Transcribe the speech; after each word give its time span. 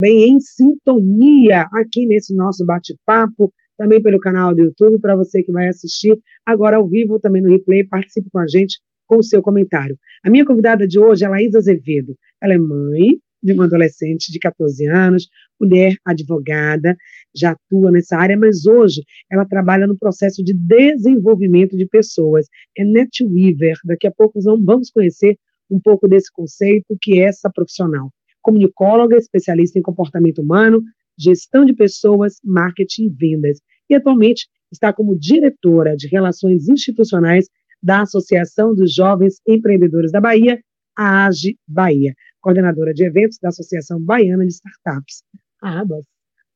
bem 0.00 0.32
em 0.32 0.40
sintonia 0.40 1.68
aqui 1.72 2.06
nesse 2.06 2.34
nosso 2.34 2.64
bate-papo, 2.64 3.52
também 3.76 4.02
pelo 4.02 4.18
canal 4.18 4.54
do 4.54 4.62
YouTube, 4.62 4.98
para 4.98 5.14
você 5.14 5.42
que 5.42 5.52
vai 5.52 5.68
assistir 5.68 6.18
agora 6.44 6.78
ao 6.78 6.88
vivo, 6.88 7.20
também 7.20 7.42
no 7.42 7.50
replay, 7.50 7.84
participe 7.84 8.30
com 8.30 8.38
a 8.38 8.46
gente 8.46 8.80
com 9.06 9.18
o 9.18 9.22
seu 9.22 9.42
comentário. 9.42 9.98
A 10.24 10.30
minha 10.30 10.44
convidada 10.44 10.86
de 10.86 10.98
hoje 10.98 11.24
é 11.24 11.28
Laísa 11.28 11.58
Azevedo. 11.58 12.16
Ela 12.42 12.54
é 12.54 12.58
mãe 12.58 13.18
de 13.42 13.52
uma 13.52 13.64
adolescente 13.64 14.32
de 14.32 14.38
14 14.38 14.86
anos, 14.86 15.28
mulher 15.60 15.94
advogada, 16.04 16.96
já 17.34 17.52
atua 17.52 17.90
nessa 17.90 18.16
área, 18.16 18.36
mas 18.36 18.66
hoje 18.66 19.02
ela 19.30 19.46
trabalha 19.46 19.86
no 19.86 19.98
processo 19.98 20.42
de 20.42 20.54
desenvolvimento 20.54 21.76
de 21.76 21.86
pessoas. 21.86 22.46
É 22.76 22.84
NetWeaver. 22.84 23.76
Daqui 23.84 24.06
a 24.06 24.12
pouco 24.12 24.40
vamos 24.40 24.90
conhecer 24.90 25.36
um 25.70 25.80
pouco 25.80 26.08
desse 26.08 26.30
conceito 26.32 26.96
que 27.00 27.20
é 27.20 27.24
essa 27.24 27.50
profissional 27.50 28.10
comunicóloga, 28.42 29.16
especialista 29.16 29.78
em 29.78 29.82
comportamento 29.82 30.40
humano, 30.40 30.82
gestão 31.18 31.64
de 31.64 31.74
pessoas, 31.74 32.36
marketing 32.44 33.06
e 33.06 33.10
vendas. 33.10 33.60
E 33.88 33.94
atualmente 33.94 34.48
está 34.72 34.92
como 34.92 35.18
diretora 35.18 35.96
de 35.96 36.08
relações 36.08 36.68
institucionais 36.68 37.46
da 37.82 38.02
Associação 38.02 38.74
dos 38.74 38.94
Jovens 38.94 39.40
Empreendedores 39.46 40.12
da 40.12 40.20
Bahia, 40.20 40.60
a 40.96 41.26
AGE 41.26 41.58
Bahia, 41.66 42.14
coordenadora 42.40 42.92
de 42.92 43.04
eventos 43.04 43.38
da 43.40 43.48
Associação 43.48 44.00
Baiana 44.00 44.46
de 44.46 44.52
Startups, 44.52 45.22
ABAS. 45.62 46.04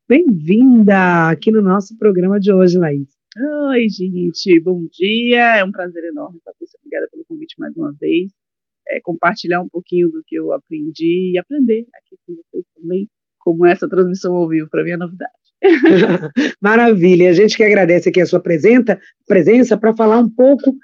Bem-vinda 0.09 1.31
aqui 1.31 1.51
no 1.51 1.63
nosso 1.63 1.97
programa 1.97 2.39
de 2.39 2.53
hoje, 2.53 2.79
Laís. 2.79 3.09
Oi, 3.71 3.89
gente, 3.89 4.61
bom 4.61 4.87
dia, 4.93 5.57
é 5.57 5.65
um 5.65 5.73
prazer 5.73 6.05
enorme, 6.05 6.41
Patrícia, 6.45 6.79
obrigada 6.79 7.09
pelo 7.11 7.25
convite 7.25 7.57
mais 7.59 7.75
uma 7.77 7.93
vez 7.93 8.31
é, 8.89 9.01
compartilhar 9.01 9.61
um 9.61 9.69
pouquinho 9.69 10.11
do 10.11 10.23
que 10.27 10.37
eu 10.37 10.53
aprendi 10.53 11.33
e 11.33 11.39
aprender 11.39 11.87
aqui 11.95 12.17
com 12.27 12.35
vocês 12.35 12.65
também, 12.75 13.09
como 13.39 13.67
essa 13.67 13.89
transmissão 13.89 14.35
ao 14.35 14.49
vivo, 14.49 14.69
para 14.71 14.83
mim 14.85 14.91
é 14.91 14.97
novidade. 14.97 15.33
Maravilha, 16.61 17.31
a 17.31 17.33
gente 17.33 17.57
que 17.57 17.65
agradece 17.65 18.09
aqui 18.09 18.21
a 18.21 18.27
sua 18.27 18.41
presença, 18.41 18.99
presença 19.27 19.77
para 19.77 19.95
falar 19.95 20.19
um 20.19 20.29
pouco, 20.29 20.75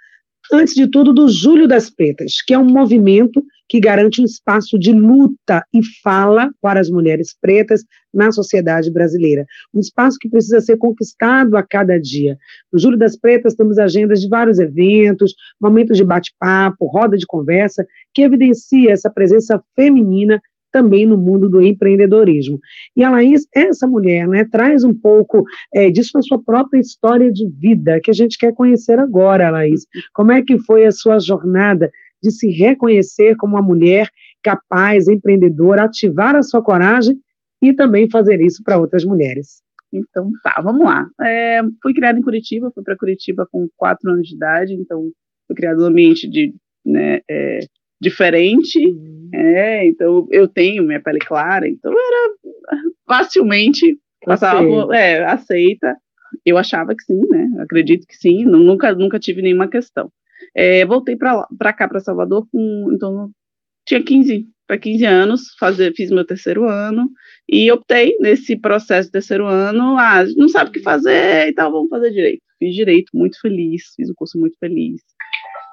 antes 0.52 0.74
de 0.74 0.86
tudo, 0.88 1.12
do 1.12 1.28
Júlio 1.28 1.68
das 1.68 1.90
Pretas, 1.90 2.42
que 2.46 2.54
é 2.54 2.58
um 2.58 2.64
movimento 2.64 3.42
que 3.70 3.78
garante 3.78 4.20
um 4.20 4.24
espaço 4.24 4.76
de 4.76 4.92
luta 4.92 5.64
e 5.72 5.80
fala 6.02 6.50
para 6.60 6.80
as 6.80 6.90
mulheres 6.90 7.36
pretas 7.40 7.84
na 8.12 8.32
sociedade 8.32 8.90
brasileira. 8.90 9.46
Um 9.72 9.78
espaço 9.78 10.18
que 10.20 10.28
precisa 10.28 10.60
ser 10.60 10.76
conquistado 10.76 11.56
a 11.56 11.62
cada 11.62 11.96
dia. 11.96 12.36
No 12.72 12.80
Júlio 12.80 12.98
das 12.98 13.16
Pretas 13.16 13.54
temos 13.54 13.78
agendas 13.78 14.20
de 14.20 14.28
vários 14.28 14.58
eventos, 14.58 15.34
momentos 15.60 15.96
de 15.96 16.04
bate-papo, 16.04 16.86
roda 16.86 17.16
de 17.16 17.24
conversa, 17.26 17.86
que 18.12 18.22
evidencia 18.22 18.90
essa 18.90 19.08
presença 19.08 19.62
feminina 19.76 20.42
também 20.70 21.06
no 21.06 21.16
mundo 21.16 21.48
do 21.48 21.60
empreendedorismo. 21.60 22.58
E 22.96 23.02
a 23.02 23.10
Laís, 23.10 23.46
essa 23.54 23.86
mulher, 23.86 24.26
né, 24.28 24.44
traz 24.50 24.84
um 24.84 24.94
pouco 24.94 25.44
é, 25.74 25.90
disso 25.90 26.10
na 26.14 26.22
sua 26.22 26.42
própria 26.42 26.80
história 26.80 27.30
de 27.32 27.48
vida, 27.48 28.00
que 28.02 28.10
a 28.10 28.14
gente 28.14 28.38
quer 28.38 28.54
conhecer 28.54 28.98
agora, 28.98 29.50
Laís. 29.50 29.86
Como 30.14 30.32
é 30.32 30.42
que 30.42 30.58
foi 30.58 30.86
a 30.86 30.92
sua 30.92 31.18
jornada 31.18 31.90
de 32.22 32.30
se 32.30 32.50
reconhecer 32.50 33.36
como 33.36 33.56
uma 33.56 33.62
mulher 33.62 34.08
capaz, 34.42 35.08
empreendedora, 35.08 35.84
ativar 35.84 36.36
a 36.36 36.42
sua 36.42 36.62
coragem 36.62 37.18
e 37.62 37.72
também 37.72 38.08
fazer 38.10 38.40
isso 38.40 38.62
para 38.62 38.78
outras 38.78 39.04
mulheres. 39.04 39.62
Então, 39.92 40.30
tá, 40.42 40.60
vamos 40.62 40.84
lá. 40.84 41.06
É, 41.20 41.60
fui 41.82 41.92
criada 41.92 42.18
em 42.18 42.22
Curitiba, 42.22 42.70
fui 42.74 42.82
para 42.82 42.96
Curitiba 42.96 43.46
com 43.50 43.68
quatro 43.76 44.10
anos 44.10 44.28
de 44.28 44.36
idade, 44.36 44.74
então 44.74 45.10
fui 45.46 45.56
criada 45.56 45.78
num 45.78 45.86
ambiente 45.86 46.28
de, 46.28 46.54
né, 46.84 47.20
é, 47.28 47.60
diferente, 48.00 48.78
uhum. 48.78 49.30
é, 49.34 49.86
então 49.86 50.26
eu 50.30 50.48
tenho 50.48 50.82
minha 50.82 51.00
pele 51.00 51.18
clara, 51.18 51.68
então 51.68 51.92
era 51.92 52.34
facilmente 53.06 53.98
passava, 54.24 54.94
é, 54.94 55.24
aceita. 55.24 55.96
Eu 56.44 56.56
achava 56.56 56.94
que 56.94 57.02
sim, 57.02 57.20
né? 57.28 57.48
Acredito 57.60 58.06
que 58.06 58.16
sim, 58.16 58.44
nunca, 58.44 58.94
nunca 58.94 59.18
tive 59.18 59.42
nenhuma 59.42 59.68
questão. 59.68 60.10
É, 60.54 60.84
voltei 60.86 61.16
para 61.16 61.72
cá, 61.72 61.88
para 61.88 62.00
Salvador, 62.00 62.46
com, 62.50 62.90
então, 62.92 63.30
tinha 63.86 64.02
15 64.02 64.46
para 64.66 64.78
15 64.78 65.04
anos, 65.04 65.40
fazer, 65.58 65.92
fiz 65.96 66.12
meu 66.12 66.24
terceiro 66.24 66.68
ano 66.68 67.10
e 67.48 67.72
optei 67.72 68.16
nesse 68.20 68.56
processo 68.56 69.08
do 69.08 69.12
terceiro 69.12 69.44
ano, 69.44 69.98
ah, 69.98 70.24
não 70.36 70.48
sabe 70.48 70.70
o 70.70 70.72
que 70.72 70.80
fazer 70.80 71.48
e 71.48 71.52
tal, 71.52 71.72
vamos 71.72 71.88
fazer 71.88 72.12
direito. 72.12 72.40
Fiz 72.56 72.74
direito, 72.74 73.10
muito 73.12 73.40
feliz, 73.40 73.82
fiz 73.96 74.08
um 74.08 74.14
curso 74.14 74.38
muito 74.38 74.56
feliz. 74.60 75.00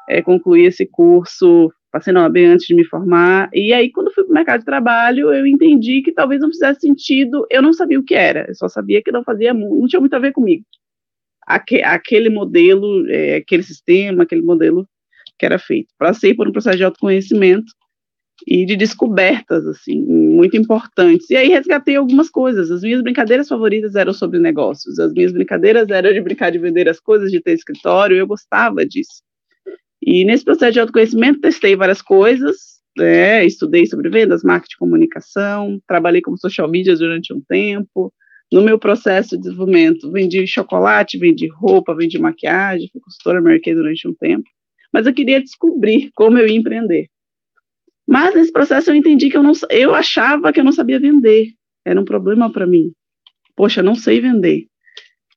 É, 0.10 0.24
concluí 0.24 0.66
esse 0.66 0.86
curso, 0.88 1.72
passei 1.92 2.14
na 2.14 2.24
OAB 2.24 2.38
antes 2.38 2.68
de 2.68 2.76
me 2.76 2.86
formar, 2.86 3.50
e 3.54 3.74
aí 3.74 3.92
quando 3.92 4.14
fui 4.14 4.24
para 4.24 4.32
o 4.32 4.36
mercado 4.36 4.60
de 4.60 4.66
trabalho, 4.66 5.34
eu 5.34 5.46
entendi 5.48 6.02
que 6.02 6.12
talvez 6.12 6.42
não 6.42 6.50
fizesse 6.50 6.82
sentido, 6.82 7.46
eu 7.50 7.62
não 7.62 7.74
sabia 7.74 8.00
o 8.00 8.04
que 8.04 8.16
era, 8.16 8.46
eu 8.48 8.56
só 8.56 8.68
sabia 8.68 9.02
que 9.02 9.12
não 9.12 9.24
fazia, 9.24 9.54
não 9.54 9.88
tinha 9.88 10.00
muito 10.00 10.14
a 10.16 10.20
ver 10.20 10.32
comigo 10.32 10.64
aque, 11.48 11.82
aquele 11.82 12.30
modelo, 12.30 13.10
é, 13.10 13.38
aquele 13.38 13.64
sistema, 13.64 14.24
aquele 14.24 14.42
modelo 14.42 14.88
que 15.40 15.46
era 15.46 15.58
feito. 15.58 15.88
Passei 15.98 16.34
por 16.34 16.48
um 16.48 16.52
processo 16.52 16.78
de 16.78 16.84
autoconhecimento 16.84 17.72
e 18.46 18.66
de 18.66 18.76
descobertas, 18.76 19.66
assim, 19.66 20.00
muito 20.06 20.58
importantes. 20.58 21.30
E 21.30 21.36
aí 21.36 21.48
resgatei 21.48 21.96
algumas 21.96 22.30
coisas. 22.30 22.70
As 22.70 22.82
minhas 22.82 23.02
brincadeiras 23.02 23.48
favoritas 23.48 23.96
eram 23.96 24.14
sobre 24.14 24.40
negócios. 24.40 25.00
As 25.00 25.14
minhas 25.14 25.32
brincadeiras 25.32 25.90
eram 25.90 26.12
de 26.12 26.22
brincar 26.22 26.52
de 26.52 26.60
vender 26.60 26.90
as 26.90 27.00
coisas, 27.00 27.32
de 27.32 27.42
ter 27.42 27.54
escritório. 27.54 28.18
Eu 28.18 28.28
gostava 28.28 28.86
disso. 28.86 29.24
E 30.02 30.24
nesse 30.26 30.44
processo 30.44 30.74
de 30.74 30.80
autoconhecimento, 30.80 31.42
testei 31.42 31.76
várias 31.76 32.02
coisas. 32.02 32.78
Né, 32.98 33.46
estudei 33.46 33.86
sobre 33.86 34.10
vendas, 34.10 34.42
marketing, 34.44 34.78
comunicação. 34.80 35.80
Trabalhei 35.88 36.20
como 36.20 36.38
social 36.38 36.68
media 36.68 36.96
durante 36.96 37.32
um 37.32 37.40
tempo. 37.42 38.12
No 38.52 38.62
meu 38.62 38.80
processo 38.80 39.36
de 39.36 39.44
desenvolvimento, 39.44 40.10
vendi 40.12 40.48
chocolate, 40.48 41.18
vendi 41.18 41.48
roupa, 41.48 41.94
vendi 41.94 42.18
maquiagem, 42.18 42.90
fui 42.92 43.02
consultora 43.02 43.42
Mercado 43.42 43.76
durante 43.76 44.08
um 44.08 44.14
tempo, 44.14 44.50
mas 44.94 45.06
eu 45.06 45.14
queria 45.14 45.42
descobrir 45.42 46.12
como 46.16 46.38
eu 46.38 46.48
ia 46.48 46.56
empreender. 46.56 47.10
Mas 48.08 48.34
nesse 48.34 48.52
processo 48.54 48.90
eu 48.90 48.96
entendi 48.96 49.30
que 49.30 49.36
eu 49.36 49.44
não, 49.44 49.52
eu 49.70 49.94
achava 49.94 50.54
que 50.54 50.62
eu 50.62 50.64
não 50.64 50.72
sabia 50.72 50.98
vender. 50.98 51.50
Era 51.86 52.00
um 52.00 52.06
problema 52.06 52.50
para 52.50 52.66
mim. 52.66 52.94
Poxa, 53.54 53.84
não 53.84 53.96
sei 53.96 54.22
vender. 54.22 54.68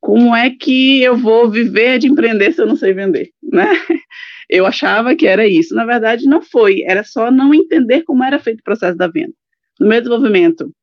Como 0.00 0.34
é 0.34 0.50
que 0.50 1.02
eu 1.02 1.16
vou 1.16 1.50
viver 1.50 1.98
de 1.98 2.08
empreender 2.08 2.52
se 2.52 2.62
eu 2.62 2.66
não 2.66 2.76
sei 2.76 2.92
vender, 2.92 3.30
né? 3.42 3.66
Eu 4.52 4.66
achava 4.66 5.14
que 5.14 5.28
era 5.28 5.46
isso. 5.46 5.76
Na 5.76 5.84
verdade, 5.84 6.26
não 6.26 6.42
foi. 6.42 6.82
Era 6.82 7.04
só 7.04 7.30
não 7.30 7.54
entender 7.54 8.02
como 8.02 8.24
era 8.24 8.36
feito 8.40 8.58
o 8.58 8.64
processo 8.64 8.98
da 8.98 9.06
venda. 9.06 9.32
No 9.78 9.86
meu 9.86 10.00
desenvolvimento, 10.00 10.74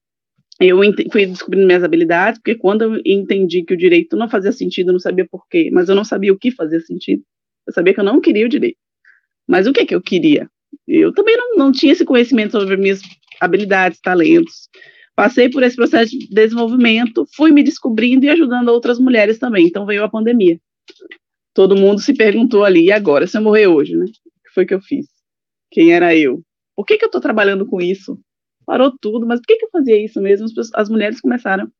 eu 0.59 0.79
fui 1.11 1.25
descobrindo 1.25 1.67
minhas 1.67 1.83
habilidades, 1.83 2.39
porque 2.39 2.55
quando 2.55 2.83
eu 2.83 3.01
entendi 3.05 3.63
que 3.63 3.73
o 3.73 3.77
direito 3.77 4.15
não 4.15 4.29
fazia 4.29 4.53
sentido, 4.53 4.89
eu 4.89 4.93
não 4.93 4.99
sabia 4.99 5.27
por 5.29 5.45
quê, 5.49 5.69
mas 5.71 5.89
eu 5.89 5.95
não 5.95 6.05
sabia 6.05 6.31
o 6.31 6.37
que 6.37 6.49
fazia 6.49 6.79
sentido. 6.79 7.21
Eu 7.67 7.73
sabia 7.73 7.93
que 7.93 7.99
eu 7.99 8.05
não 8.05 8.21
queria 8.21 8.45
o 8.45 8.49
direito. 8.49 8.77
Mas 9.47 9.67
o 9.67 9.73
que 9.73 9.81
é 9.81 9.85
que 9.85 9.93
eu 9.93 10.01
queria? 10.01 10.49
Eu 10.87 11.13
também 11.13 11.35
não, 11.37 11.55
não 11.57 11.71
tinha 11.71 11.91
esse 11.91 12.05
conhecimento 12.05 12.51
sobre 12.51 12.77
minhas 12.77 13.01
habilidades, 13.39 13.99
talentos. 14.01 14.69
Passei 15.17 15.49
por 15.49 15.63
esse 15.63 15.75
processo 15.75 16.17
de 16.17 16.29
desenvolvimento, 16.29 17.25
fui 17.35 17.51
me 17.51 17.63
descobrindo 17.63 18.25
e 18.25 18.29
ajudando 18.29 18.69
outras 18.69 18.99
mulheres 18.99 19.37
também. 19.37 19.65
Então 19.65 19.85
veio 19.85 20.03
a 20.03 20.09
pandemia. 20.09 20.57
Todo 21.53 21.75
mundo 21.75 21.99
se 21.99 22.13
perguntou 22.13 22.63
ali, 22.63 22.85
e 22.85 22.91
agora, 22.91 23.27
se 23.27 23.35
eu 23.37 23.41
morrer 23.41 23.67
hoje, 23.67 23.95
né? 23.97 24.05
O 24.05 24.09
que 24.09 24.53
foi 24.53 24.65
que 24.65 24.75
eu 24.75 24.79
fiz? 24.79 25.07
Quem 25.71 25.91
era 25.91 26.15
eu? 26.15 26.41
Por 26.75 26.85
que, 26.85 26.97
que 26.97 27.03
eu 27.03 27.07
estou 27.07 27.19
trabalhando 27.19 27.65
com 27.65 27.81
isso? 27.81 28.17
parou 28.67 28.91
tudo, 28.99 29.25
mas 29.25 29.39
por 29.39 29.47
que, 29.47 29.55
que 29.55 29.65
eu 29.65 29.69
fazia 29.71 30.03
isso 30.03 30.21
mesmo? 30.21 30.45
As, 30.45 30.69
as 30.75 30.89
mulheres 30.89 31.21
começaram 31.21 31.71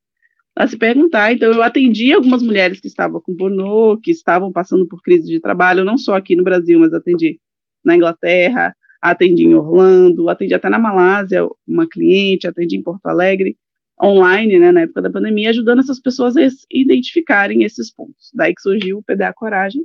a 0.56 0.66
se 0.66 0.76
perguntar. 0.76 1.32
Então, 1.32 1.52
eu 1.52 1.62
atendi 1.62 2.12
algumas 2.14 2.42
mulheres 2.42 2.80
que 2.80 2.88
estavam 2.88 3.20
com 3.20 3.36
pornô, 3.36 4.00
que 4.02 4.10
estavam 4.10 4.50
passando 4.50 4.88
por 4.88 5.02
crise 5.02 5.28
de 5.28 5.38
trabalho, 5.38 5.84
não 5.84 5.98
só 5.98 6.16
aqui 6.16 6.34
no 6.34 6.42
Brasil, 6.42 6.80
mas 6.80 6.94
atendi 6.94 7.38
na 7.84 7.94
Inglaterra, 7.94 8.74
atendi 9.00 9.44
em 9.44 9.54
Orlando, 9.54 10.28
atendi 10.28 10.54
até 10.54 10.68
na 10.68 10.78
Malásia, 10.78 11.46
uma 11.66 11.88
cliente, 11.88 12.46
atendi 12.46 12.76
em 12.76 12.82
Porto 12.82 13.06
Alegre, 13.06 13.56
online, 14.02 14.58
né, 14.58 14.72
na 14.72 14.82
época 14.82 15.02
da 15.02 15.10
pandemia, 15.10 15.50
ajudando 15.50 15.80
essas 15.80 16.00
pessoas 16.00 16.36
a 16.36 16.40
identificarem 16.70 17.64
esses 17.64 17.92
pontos. 17.92 18.30
Daí 18.34 18.54
que 18.54 18.62
surgiu 18.62 18.98
o 18.98 19.02
PDA 19.02 19.32
Coragem, 19.32 19.82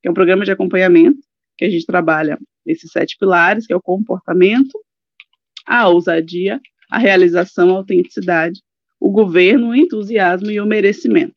que 0.00 0.08
é 0.08 0.10
um 0.10 0.14
programa 0.14 0.44
de 0.44 0.52
acompanhamento, 0.52 1.18
que 1.58 1.64
a 1.64 1.70
gente 1.70 1.86
trabalha 1.86 2.38
esses 2.64 2.90
sete 2.90 3.16
pilares, 3.18 3.66
que 3.66 3.72
é 3.72 3.76
o 3.76 3.82
comportamento, 3.82 4.78
a 5.66 5.88
ousadia, 5.88 6.60
a 6.90 6.98
realização, 6.98 7.70
a 7.70 7.78
autenticidade, 7.78 8.60
o 9.00 9.10
governo, 9.10 9.70
o 9.70 9.74
entusiasmo 9.74 10.50
e 10.50 10.60
o 10.60 10.66
merecimento. 10.66 11.34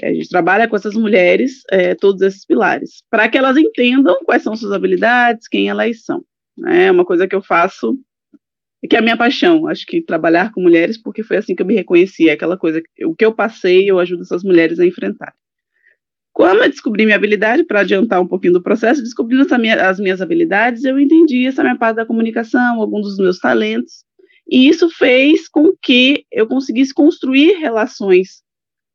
É, 0.00 0.08
a 0.08 0.14
gente 0.14 0.28
trabalha 0.28 0.68
com 0.68 0.76
essas 0.76 0.94
mulheres, 0.94 1.62
é, 1.70 1.94
todos 1.94 2.20
esses 2.20 2.44
pilares, 2.44 3.02
para 3.10 3.28
que 3.28 3.38
elas 3.38 3.56
entendam 3.56 4.16
quais 4.24 4.42
são 4.42 4.54
suas 4.54 4.72
habilidades, 4.72 5.48
quem 5.48 5.68
elas 5.68 6.04
são. 6.04 6.22
Né? 6.56 6.86
É 6.86 6.90
uma 6.90 7.04
coisa 7.04 7.26
que 7.26 7.34
eu 7.34 7.42
faço, 7.42 7.98
que 8.88 8.96
é 8.96 8.98
a 8.98 9.02
minha 9.02 9.16
paixão, 9.16 9.66
acho 9.66 9.86
que 9.86 10.00
trabalhar 10.00 10.52
com 10.52 10.60
mulheres, 10.60 10.96
porque 10.96 11.22
foi 11.22 11.38
assim 11.38 11.54
que 11.54 11.62
eu 11.62 11.66
me 11.66 11.74
reconheci, 11.74 12.30
aquela 12.30 12.56
coisa, 12.56 12.82
o 13.04 13.14
que 13.14 13.24
eu 13.24 13.32
passei, 13.32 13.90
eu 13.90 13.98
ajudo 13.98 14.22
essas 14.22 14.42
mulheres 14.44 14.78
a 14.78 14.86
enfrentar. 14.86 15.34
Quando 16.32 16.62
eu 16.62 16.68
descobri 16.68 17.06
minha 17.06 17.16
habilidade, 17.16 17.64
para 17.64 17.80
adiantar 17.80 18.20
um 18.20 18.26
pouquinho 18.26 18.52
do 18.52 18.62
processo, 18.62 19.02
descobrindo 19.02 19.46
minha, 19.58 19.88
as 19.88 19.98
minhas 19.98 20.20
habilidades, 20.20 20.84
eu 20.84 21.00
entendi 21.00 21.46
essa 21.46 21.62
minha 21.62 21.78
parte 21.78 21.96
da 21.96 22.04
comunicação, 22.04 22.80
alguns 22.80 23.06
dos 23.06 23.16
meus 23.16 23.38
talentos, 23.38 24.04
E 24.46 24.68
isso 24.68 24.88
fez 24.90 25.48
com 25.48 25.72
que 25.82 26.24
eu 26.30 26.46
conseguisse 26.46 26.92
construir 26.92 27.54
relações 27.58 28.42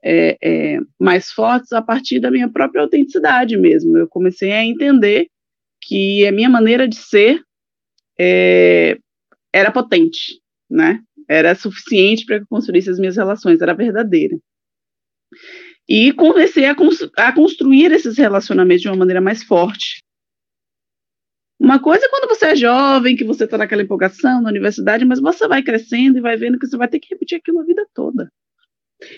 é, 0.04 0.38
é, 0.42 0.80
mais 1.00 1.31
fortes 1.31 1.72
a 1.74 1.81
partir 1.81 2.19
da 2.19 2.31
minha 2.31 2.48
própria 2.48 2.81
autenticidade 2.84 3.57
mesmo. 3.57 3.98
Eu 3.98 4.07
comecei 4.07 4.52
a 4.52 4.64
entender 4.64 5.28
que 5.81 6.25
a 6.28 6.31
minha 6.31 6.50
maneira 6.50 6.88
de 6.88 6.96
ser 6.96 7.42
é, 8.23 9.00
era 9.51 9.71
potente, 9.71 10.39
né? 10.69 11.01
Era 11.27 11.56
suficiente 11.56 12.25
para 12.25 12.38
que 12.38 12.44
eu 12.44 12.47
construísse 12.47 12.89
as 12.89 13.00
minhas 13.00 13.15
relações, 13.15 13.62
era 13.62 13.73
verdadeira. 13.73 14.38
E 15.89 16.13
comecei 16.13 16.65
a, 16.65 16.75
a 17.18 17.33
construir 17.33 17.91
esses 17.91 18.18
relacionamentos 18.18 18.81
de 18.81 18.89
uma 18.89 18.97
maneira 18.97 19.19
mais 19.19 19.44
forte. 19.44 20.03
Uma 21.59 21.79
coisa 21.79 22.06
é 22.06 22.09
quando 22.09 22.27
você 22.27 22.45
é 22.45 22.56
jovem, 22.56 23.15
que 23.15 23.23
você 23.23 23.45
está 23.45 23.57
naquela 23.57 23.83
empolgação 23.83 24.41
na 24.41 24.50
universidade, 24.50 25.06
mas 25.06 25.19
você 25.19 25.47
vai 25.47 25.63
crescendo 25.63 26.18
e 26.18 26.21
vai 26.21 26.38
vendo 26.38 26.59
que 26.59 26.68
você 26.68 26.77
vai 26.77 26.88
ter 26.88 27.00
que 27.00 27.13
repetir 27.13 27.38
aquilo 27.38 27.59
a 27.59 27.65
vida 27.65 27.88
toda. 27.94 28.31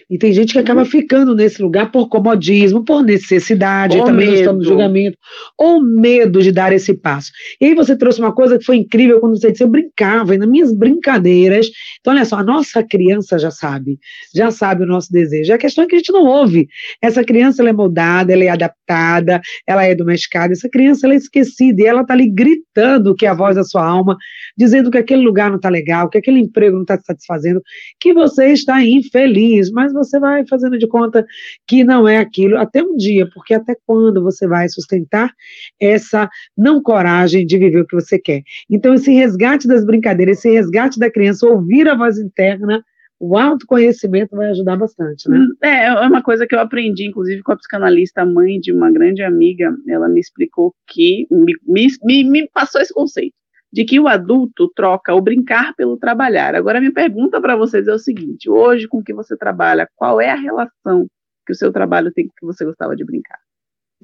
E 0.10 0.18
tem 0.18 0.32
gente 0.32 0.54
que 0.54 0.60
acaba 0.60 0.82
uhum. 0.82 0.86
ficando 0.86 1.36
nesse 1.36 1.62
lugar 1.62 1.92
por 1.92 2.08
comodismo, 2.08 2.84
por 2.84 3.04
necessidade, 3.04 3.98
ou 3.98 4.06
também 4.06 4.28
medo. 4.28 4.40
estamos 4.40 4.64
no 4.64 4.70
julgamento, 4.70 5.18
ou 5.58 5.82
medo 5.82 6.42
de 6.42 6.52
dar 6.52 6.72
esse 6.72 6.94
passo. 6.94 7.32
E 7.60 7.66
aí 7.66 7.76
você 7.76 7.96
trouxe 7.96 8.20
uma 8.20 8.34
coisa 8.34 8.58
que 8.58 8.64
foi 8.64 8.78
incrível 8.78 9.20
quando 9.20 9.38
você 9.38 9.52
disse, 9.52 9.64
eu 9.64 9.68
brincava, 9.68 10.36
e 10.36 10.38
nas 10.38 10.48
minhas 10.48 10.74
brincadeiras. 10.74 11.70
Então, 12.00 12.14
olha 12.14 12.26
só, 12.26 12.38
a 12.38 12.44
nossa 12.44 12.84
criança 12.84 13.38
já 13.38 13.52
sabe, 13.52 14.00
já 14.34 14.52
sabe 14.52 14.84
o 14.84 14.88
nosso 14.88 15.12
desejo. 15.12 15.54
A 15.54 15.58
questão 15.58 15.84
é 15.84 15.88
que 15.88 15.96
a 15.96 15.98
gente 15.98 16.14
não 16.14 16.26
ouve. 16.26 16.68
Essa 17.02 17.24
criança 17.24 17.62
ela 17.62 17.70
é 17.70 17.74
moldada, 17.74 18.32
ela 18.32 18.44
é 18.44 18.50
adaptada, 18.50 19.42
ela 19.68 19.84
é 19.84 19.94
domesticada, 19.94 20.54
essa 20.54 20.70
criança 20.70 21.06
ela 21.06 21.14
é 21.14 21.18
esquecida, 21.18 21.82
e 21.82 21.86
ela 21.86 22.02
está 22.02 22.14
ali 22.14 22.30
gritando 22.30 23.16
que 23.16 23.26
é 23.26 23.30
a 23.30 23.34
voz 23.34 23.56
da 23.56 23.64
sua 23.64 23.86
alma, 23.86 24.16
dizendo 24.58 24.90
que 24.90 24.98
aquele 24.98 25.24
lugar 25.24 25.50
não 25.50 25.58
está 25.58 25.70
legal, 25.70 26.10
que 26.10 26.18
aquele 26.18 26.40
emprego 26.40 26.76
não 26.76 26.84
está 26.84 26.98
satisfazendo, 27.00 27.62
que 28.00 28.14
você 28.14 28.48
está 28.48 28.82
infeliz 28.82 29.73
mas 29.74 29.92
você 29.92 30.20
vai 30.20 30.46
fazendo 30.48 30.78
de 30.78 30.88
conta 30.88 31.26
que 31.68 31.84
não 31.84 32.08
é 32.08 32.18
aquilo 32.18 32.58
até 32.58 32.82
um 32.84 32.96
dia, 32.96 33.28
porque 33.34 33.54
até 33.54 33.76
quando 33.86 34.22
você 34.22 34.48
vai 34.48 34.70
sustentar 34.70 35.32
essa 35.80 36.30
não 36.58 36.82
coragem 36.82 37.46
de 37.46 37.58
viver 37.58 37.82
o 37.82 37.88
que 37.88 37.96
você 37.96 38.20
quer? 38.20 38.44
Então, 38.70 38.94
esse 38.94 39.12
resgate 39.12 39.68
das 39.68 39.86
brincadeiras, 39.86 40.38
esse 40.38 40.52
resgate 40.52 41.00
da 41.00 41.12
criança, 41.12 41.48
ouvir 41.48 41.88
a 41.88 41.96
voz 41.96 42.18
interna, 42.18 42.84
o 43.20 43.38
autoconhecimento 43.38 44.36
vai 44.36 44.50
ajudar 44.50 44.76
bastante, 44.76 45.30
né? 45.30 45.40
É, 45.64 45.86
é 45.86 46.08
uma 46.08 46.22
coisa 46.22 46.46
que 46.46 46.54
eu 46.54 46.60
aprendi, 46.60 47.08
inclusive, 47.08 47.42
com 47.42 47.54
a 47.54 47.56
psicanalista 47.56 48.26
mãe 48.26 48.60
de 48.60 48.74
uma 48.74 48.92
grande 48.92 49.24
amiga, 49.24 49.74
ela 49.88 50.10
me 50.10 50.20
explicou 50.20 50.74
que, 50.88 51.26
me, 51.32 51.54
me, 51.66 52.24
me 52.30 52.50
passou 52.50 52.82
esse 52.82 52.94
conceito 52.94 53.34
de 53.74 53.84
que 53.84 54.00
o 54.00 54.08
adulto 54.08 54.72
troca 54.76 55.16
o 55.16 55.22
brincar 55.22 55.74
pelo 55.76 55.98
trabalhar. 55.98 56.54
Agora, 56.54 56.80
minha 56.80 56.94
pergunta 56.94 57.42
para 57.42 57.56
vocês 57.56 57.88
é 57.88 57.94
o 57.94 57.98
seguinte: 57.98 58.48
hoje, 58.48 58.88
com 58.88 59.04
que 59.04 59.14
você 59.14 59.36
trabalha, 59.36 59.90
qual 59.96 60.22
é 60.22 60.30
a 60.30 60.36
relação 60.36 61.08
que 61.46 61.52
o 61.52 61.56
seu 61.56 61.74
trabalho 61.74 62.12
tem 62.14 62.28
com 62.28 62.34
o 62.34 62.36
que 62.36 62.46
você 62.46 62.64
gostava 62.64 62.96
de 62.96 63.04
brincar? 63.04 63.40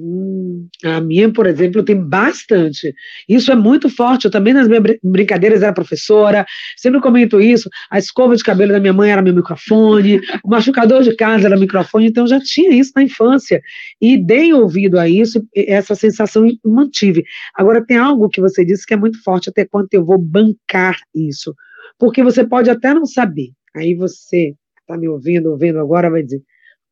Hum, 0.01 0.69
a 0.85 1.01
minha, 1.01 1.29
por 1.33 1.45
exemplo, 1.45 1.83
tem 1.83 2.01
bastante. 2.01 2.93
Isso 3.27 3.51
é 3.51 3.55
muito 3.55 3.89
forte. 3.89 4.25
Eu 4.25 4.31
também, 4.31 4.53
nas 4.53 4.65
minhas 4.67 4.81
brincadeiras, 5.03 5.61
era 5.61 5.73
professora, 5.73 6.45
sempre 6.77 7.01
comento 7.01 7.41
isso. 7.41 7.69
A 7.91 7.97
escova 7.99 8.33
de 8.33 8.41
cabelo 8.43 8.71
da 8.71 8.79
minha 8.79 8.93
mãe 8.93 9.11
era 9.11 9.21
meu 9.21 9.33
microfone, 9.35 10.21
o 10.41 10.49
machucador 10.49 11.03
de 11.03 11.13
casa 11.17 11.47
era 11.47 11.57
microfone, 11.57 12.07
então 12.07 12.25
já 12.25 12.39
tinha 12.39 12.73
isso 12.73 12.93
na 12.95 13.03
infância. 13.03 13.61
E 13.99 14.17
dei 14.17 14.53
ouvido 14.53 14.97
a 14.97 15.09
isso, 15.09 15.45
essa 15.53 15.93
sensação 15.95 16.47
mantive. 16.63 17.25
Agora, 17.55 17.85
tem 17.85 17.97
algo 17.97 18.29
que 18.29 18.39
você 18.39 18.63
disse 18.63 18.85
que 18.85 18.93
é 18.93 18.97
muito 18.97 19.21
forte, 19.21 19.49
até 19.49 19.65
quanto 19.65 19.93
eu 19.93 20.05
vou 20.05 20.17
bancar 20.17 20.95
isso. 21.13 21.53
Porque 21.97 22.23
você 22.23 22.45
pode 22.47 22.69
até 22.69 22.93
não 22.93 23.05
saber. 23.05 23.49
Aí 23.75 23.93
você 23.95 24.55
está 24.79 24.97
me 24.97 25.09
ouvindo, 25.09 25.47
ouvindo 25.51 25.77
agora, 25.79 26.09
vai 26.09 26.23
dizer: 26.23 26.41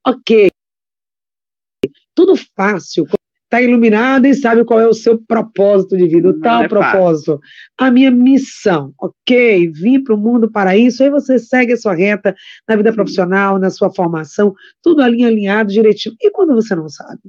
ok, 0.05 0.51
tudo 2.15 2.35
fácil, 2.55 3.05
está 3.47 3.61
iluminado 3.61 4.25
e 4.25 4.33
sabe 4.33 4.65
qual 4.65 4.79
é 4.79 4.87
o 4.87 4.93
seu 4.93 5.17
propósito 5.17 5.95
de 5.95 6.05
vida, 6.05 6.29
o 6.29 6.39
tal 6.39 6.63
é 6.63 6.67
propósito, 6.67 7.33
fácil. 7.33 7.39
a 7.77 7.89
minha 7.89 8.11
missão, 8.11 8.93
ok? 8.99 9.71
Vim 9.71 10.03
para 10.03 10.13
o 10.13 10.17
mundo 10.17 10.51
para 10.51 10.75
isso, 10.75 11.01
aí 11.01 11.09
você 11.09 11.39
segue 11.39 11.73
a 11.73 11.77
sua 11.77 11.95
reta 11.95 12.35
na 12.67 12.75
vida 12.75 12.91
profissional, 12.91 13.57
na 13.57 13.69
sua 13.69 13.89
formação, 13.89 14.53
tudo 14.83 15.01
ali 15.01 15.23
alinhado 15.23 15.71
direitinho. 15.71 16.15
E 16.21 16.29
quando 16.29 16.53
você 16.53 16.75
não 16.75 16.89
sabe 16.89 17.21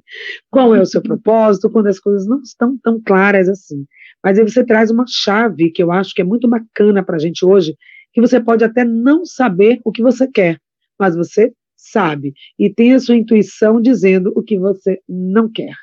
qual 0.51 0.75
é 0.75 0.81
o 0.81 0.87
seu 0.87 1.01
propósito, 1.03 1.71
quando 1.71 1.87
as 1.87 2.01
coisas 2.01 2.27
não 2.27 2.41
estão 2.43 2.77
tão 2.83 3.01
claras 3.01 3.49
assim. 3.49 3.87
Mas 4.23 4.39
aí 4.39 4.45
você 4.45 4.65
traz 4.65 4.91
uma 4.91 5.05
chave 5.07 5.71
que 5.71 5.83
eu 5.83 5.93
acho 5.93 6.13
que 6.13 6.23
é 6.23 6.25
muito 6.25 6.49
bacana 6.49 7.03
para 7.03 7.17
a 7.17 7.21
gente 7.21 7.45
hoje, 7.45 7.77
que 8.13 8.21
você 8.21 8.41
pode 8.41 8.65
até 8.65 8.85
não 8.85 9.25
saber 9.25 9.81
o 9.85 9.93
que 9.93 10.03
você 10.03 10.27
quer, 10.27 10.59
mas 10.99 11.15
você 11.15 11.53
sabe 11.79 12.35
e 12.59 12.69
tem 12.69 12.93
a 12.93 13.01
sua 13.01 13.17
intuição 13.17 13.81
dizendo 13.81 14.33
o 14.37 14.43
que 14.43 14.59
você 14.59 15.01
não 15.09 15.51
quer. 15.51 15.75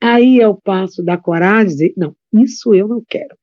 Aí 0.00 0.40
é 0.40 0.48
o 0.48 0.56
passo 0.56 1.02
da 1.02 1.16
coragem, 1.16 1.68
dizer, 1.68 1.92
não, 1.96 2.16
isso 2.32 2.74
eu 2.74 2.88
não 2.88 3.04
quero. 3.08 3.36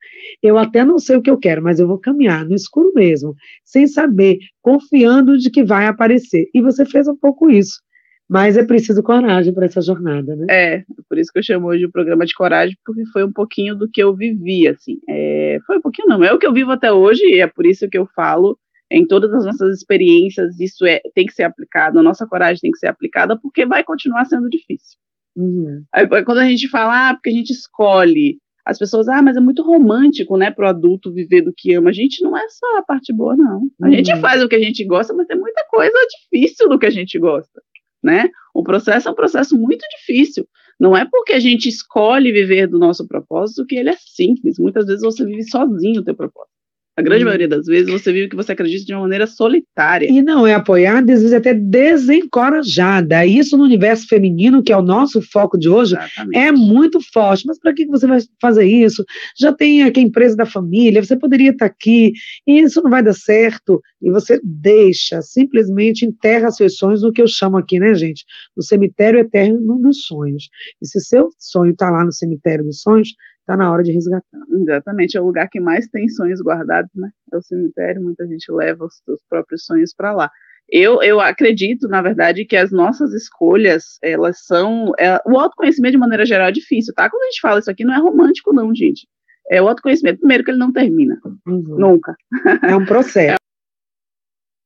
Eu 0.43 0.57
até 0.57 0.83
não 0.83 0.99
sei 0.99 1.15
o 1.15 1.21
que 1.21 1.29
eu 1.29 1.37
quero, 1.37 1.63
mas 1.63 1.79
eu 1.79 1.87
vou 1.87 1.97
caminhar 1.97 2.43
no 2.43 2.53
escuro 2.53 2.91
mesmo, 2.93 3.33
sem 3.63 3.87
saber, 3.87 4.39
confiando 4.61 5.37
de 5.37 5.49
que 5.49 5.63
vai 5.63 5.85
aparecer. 5.85 6.49
E 6.53 6.61
você 6.61 6.85
fez 6.85 7.07
um 7.07 7.15
pouco 7.15 7.49
isso. 7.49 7.79
Mas 8.27 8.57
é 8.57 8.63
preciso 8.63 9.01
coragem 9.01 9.53
para 9.53 9.65
essa 9.65 9.81
jornada, 9.81 10.35
né? 10.35 10.45
É, 10.49 10.83
por 11.07 11.17
isso 11.17 11.31
que 11.31 11.39
eu 11.39 11.43
chamo 11.43 11.67
hoje 11.67 11.85
o 11.85 11.91
programa 11.91 12.25
de 12.25 12.35
coragem, 12.35 12.77
porque 12.85 13.05
foi 13.07 13.23
um 13.23 13.31
pouquinho 13.31 13.73
do 13.75 13.89
que 13.89 14.03
eu 14.03 14.13
vivi, 14.13 14.67
assim. 14.67 14.99
É, 15.09 15.57
foi 15.65 15.77
um 15.77 15.81
pouquinho, 15.81 16.09
não, 16.09 16.23
é 16.23 16.31
o 16.31 16.37
que 16.37 16.45
eu 16.45 16.53
vivo 16.53 16.71
até 16.71 16.91
hoje, 16.91 17.23
e 17.23 17.39
é 17.39 17.47
por 17.47 17.65
isso 17.65 17.89
que 17.89 17.97
eu 17.97 18.05
falo 18.13 18.59
em 18.91 19.05
todas 19.05 19.33
as 19.33 19.45
nossas 19.45 19.77
experiências, 19.77 20.59
isso 20.59 20.85
é, 20.85 20.99
tem 21.13 21.25
que 21.25 21.33
ser 21.33 21.43
aplicado, 21.43 21.99
a 21.99 22.03
nossa 22.03 22.25
coragem 22.25 22.61
tem 22.61 22.71
que 22.71 22.79
ser 22.79 22.87
aplicada, 22.87 23.39
porque 23.39 23.65
vai 23.65 23.83
continuar 23.83 24.25
sendo 24.25 24.49
difícil. 24.49 24.97
Uhum. 25.35 25.83
Aí, 25.93 26.07
quando 26.07 26.39
a 26.39 26.45
gente 26.45 26.67
fala, 26.67 27.09
ah, 27.09 27.13
porque 27.13 27.29
a 27.29 27.33
gente 27.33 27.51
escolhe, 27.51 28.39
as 28.65 28.77
pessoas, 28.77 29.07
ah, 29.07 29.21
mas 29.21 29.37
é 29.37 29.39
muito 29.39 29.63
romântico, 29.63 30.37
né, 30.37 30.51
para 30.51 30.65
o 30.65 30.69
adulto 30.69 31.13
viver 31.13 31.41
do 31.41 31.53
que 31.55 31.73
ama. 31.73 31.89
A 31.89 31.93
gente 31.93 32.23
não 32.23 32.35
é 32.37 32.47
só 32.49 32.77
a 32.77 32.81
parte 32.81 33.13
boa, 33.13 33.35
não. 33.35 33.69
A 33.81 33.87
uhum. 33.87 33.93
gente 33.93 34.15
faz 34.19 34.43
o 34.43 34.49
que 34.49 34.55
a 34.55 34.61
gente 34.61 34.83
gosta, 34.85 35.13
mas 35.13 35.27
tem 35.27 35.37
muita 35.37 35.63
coisa 35.69 35.95
difícil 36.31 36.67
do 36.67 36.79
que 36.79 36.85
a 36.85 36.91
gente 36.91 37.17
gosta, 37.19 37.61
né? 38.03 38.29
O 38.53 38.63
processo 38.63 39.07
é 39.07 39.11
um 39.11 39.15
processo 39.15 39.57
muito 39.57 39.85
difícil. 39.97 40.47
Não 40.79 40.95
é 40.95 41.05
porque 41.05 41.33
a 41.33 41.39
gente 41.39 41.67
escolhe 41.67 42.31
viver 42.31 42.67
do 42.67 42.79
nosso 42.79 43.07
propósito 43.07 43.65
que 43.65 43.75
ele 43.75 43.89
é 43.89 43.97
simples. 43.97 44.57
Muitas 44.57 44.85
vezes 44.85 45.01
você 45.01 45.25
vive 45.25 45.43
sozinho 45.43 46.01
o 46.01 46.03
teu 46.03 46.15
propósito. 46.15 46.58
A 46.99 47.01
grande 47.01 47.23
maioria 47.23 47.47
das 47.47 47.65
vezes 47.65 47.89
você 47.89 48.11
vive 48.11 48.27
que 48.27 48.35
você 48.35 48.51
acredita 48.51 48.85
de 48.85 48.93
uma 48.93 49.03
maneira 49.03 49.25
solitária. 49.25 50.11
E 50.11 50.21
não 50.21 50.45
é 50.45 50.53
apoiada, 50.53 51.13
às 51.13 51.21
vezes 51.21 51.31
até 51.31 51.53
desencorajada. 51.53 53.25
Isso 53.25 53.57
no 53.57 53.63
universo 53.63 54.05
feminino, 54.05 54.61
que 54.61 54.73
é 54.73 54.77
o 54.77 54.81
nosso 54.81 55.21
foco 55.21 55.57
de 55.57 55.69
hoje, 55.69 55.95
Exatamente. 55.95 56.37
é 56.37 56.51
muito 56.51 56.99
forte. 57.13 57.45
Mas 57.47 57.57
para 57.57 57.73
que 57.73 57.85
você 57.85 58.05
vai 58.05 58.19
fazer 58.41 58.65
isso? 58.65 59.05
Já 59.39 59.53
tem 59.53 59.83
aqui 59.83 60.01
a 60.01 60.03
empresa 60.03 60.35
da 60.35 60.45
família, 60.45 61.01
você 61.01 61.15
poderia 61.15 61.51
estar 61.51 61.67
aqui, 61.67 62.11
e 62.45 62.59
isso 62.59 62.81
não 62.81 62.91
vai 62.91 63.01
dar 63.01 63.13
certo. 63.13 63.81
E 64.01 64.11
você 64.11 64.37
deixa, 64.43 65.21
simplesmente 65.21 66.05
enterra 66.05 66.51
seus 66.51 66.75
sonhos 66.75 67.01
no 67.01 67.13
que 67.13 67.21
eu 67.21 67.27
chamo 67.27 67.55
aqui, 67.55 67.79
né, 67.79 67.93
gente? 67.95 68.25
No 68.57 68.63
cemitério 68.63 69.21
eterno 69.21 69.79
dos 69.79 70.03
sonhos. 70.05 70.49
E 70.81 70.85
se 70.85 70.99
seu 70.99 71.29
sonho 71.39 71.71
está 71.71 71.89
lá 71.89 72.03
no 72.03 72.11
cemitério 72.11 72.65
dos 72.65 72.81
sonhos, 72.81 73.13
está 73.49 73.57
na 73.57 73.71
hora 73.71 73.81
de 73.81 73.91
resgatar. 73.91 74.39
Exatamente, 74.51 75.17
é 75.17 75.21
o 75.21 75.25
lugar 75.25 75.49
que 75.49 75.59
mais 75.59 75.87
tem 75.87 76.07
sonhos 76.07 76.39
guardados, 76.41 76.91
né? 76.93 77.09
É 77.33 77.37
o 77.37 77.41
cemitério, 77.41 78.01
muita 78.01 78.27
gente 78.27 78.51
leva 78.51 78.85
os 78.85 79.01
seus 79.03 79.21
próprios 79.27 79.65
sonhos 79.65 79.93
para 79.93 80.13
lá. 80.13 80.31
Eu, 80.71 81.01
eu 81.01 81.19
acredito, 81.19 81.87
na 81.87 81.99
verdade, 81.99 82.45
que 82.45 82.55
as 82.55 82.71
nossas 82.71 83.11
escolhas, 83.11 83.97
elas 84.03 84.45
são. 84.45 84.91
É, 84.99 85.19
o 85.25 85.39
autoconhecimento, 85.39 85.93
de 85.93 85.97
maneira 85.97 86.25
geral, 86.25 86.49
é 86.49 86.51
difícil, 86.51 86.93
tá? 86.93 87.09
Quando 87.09 87.23
a 87.23 87.25
gente 87.25 87.41
fala 87.41 87.59
isso 87.59 87.71
aqui, 87.71 87.83
não 87.83 87.95
é 87.95 87.97
romântico, 87.97 88.53
não, 88.53 88.73
gente. 88.75 89.07
É 89.49 89.59
o 89.59 89.67
autoconhecimento, 89.67 90.19
primeiro, 90.19 90.43
que 90.43 90.51
ele 90.51 90.59
não 90.59 90.71
termina. 90.71 91.19
Uhum. 91.47 91.75
Nunca. 91.79 92.15
É 92.61 92.75
um 92.75 92.85
processo. 92.85 93.37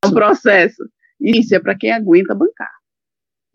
é 0.04 0.08
um 0.08 0.12
processo. 0.12 0.84
Isso 1.22 1.56
é 1.56 1.60
para 1.60 1.78
quem 1.78 1.94
aguenta 1.94 2.36
bancar. 2.36 2.72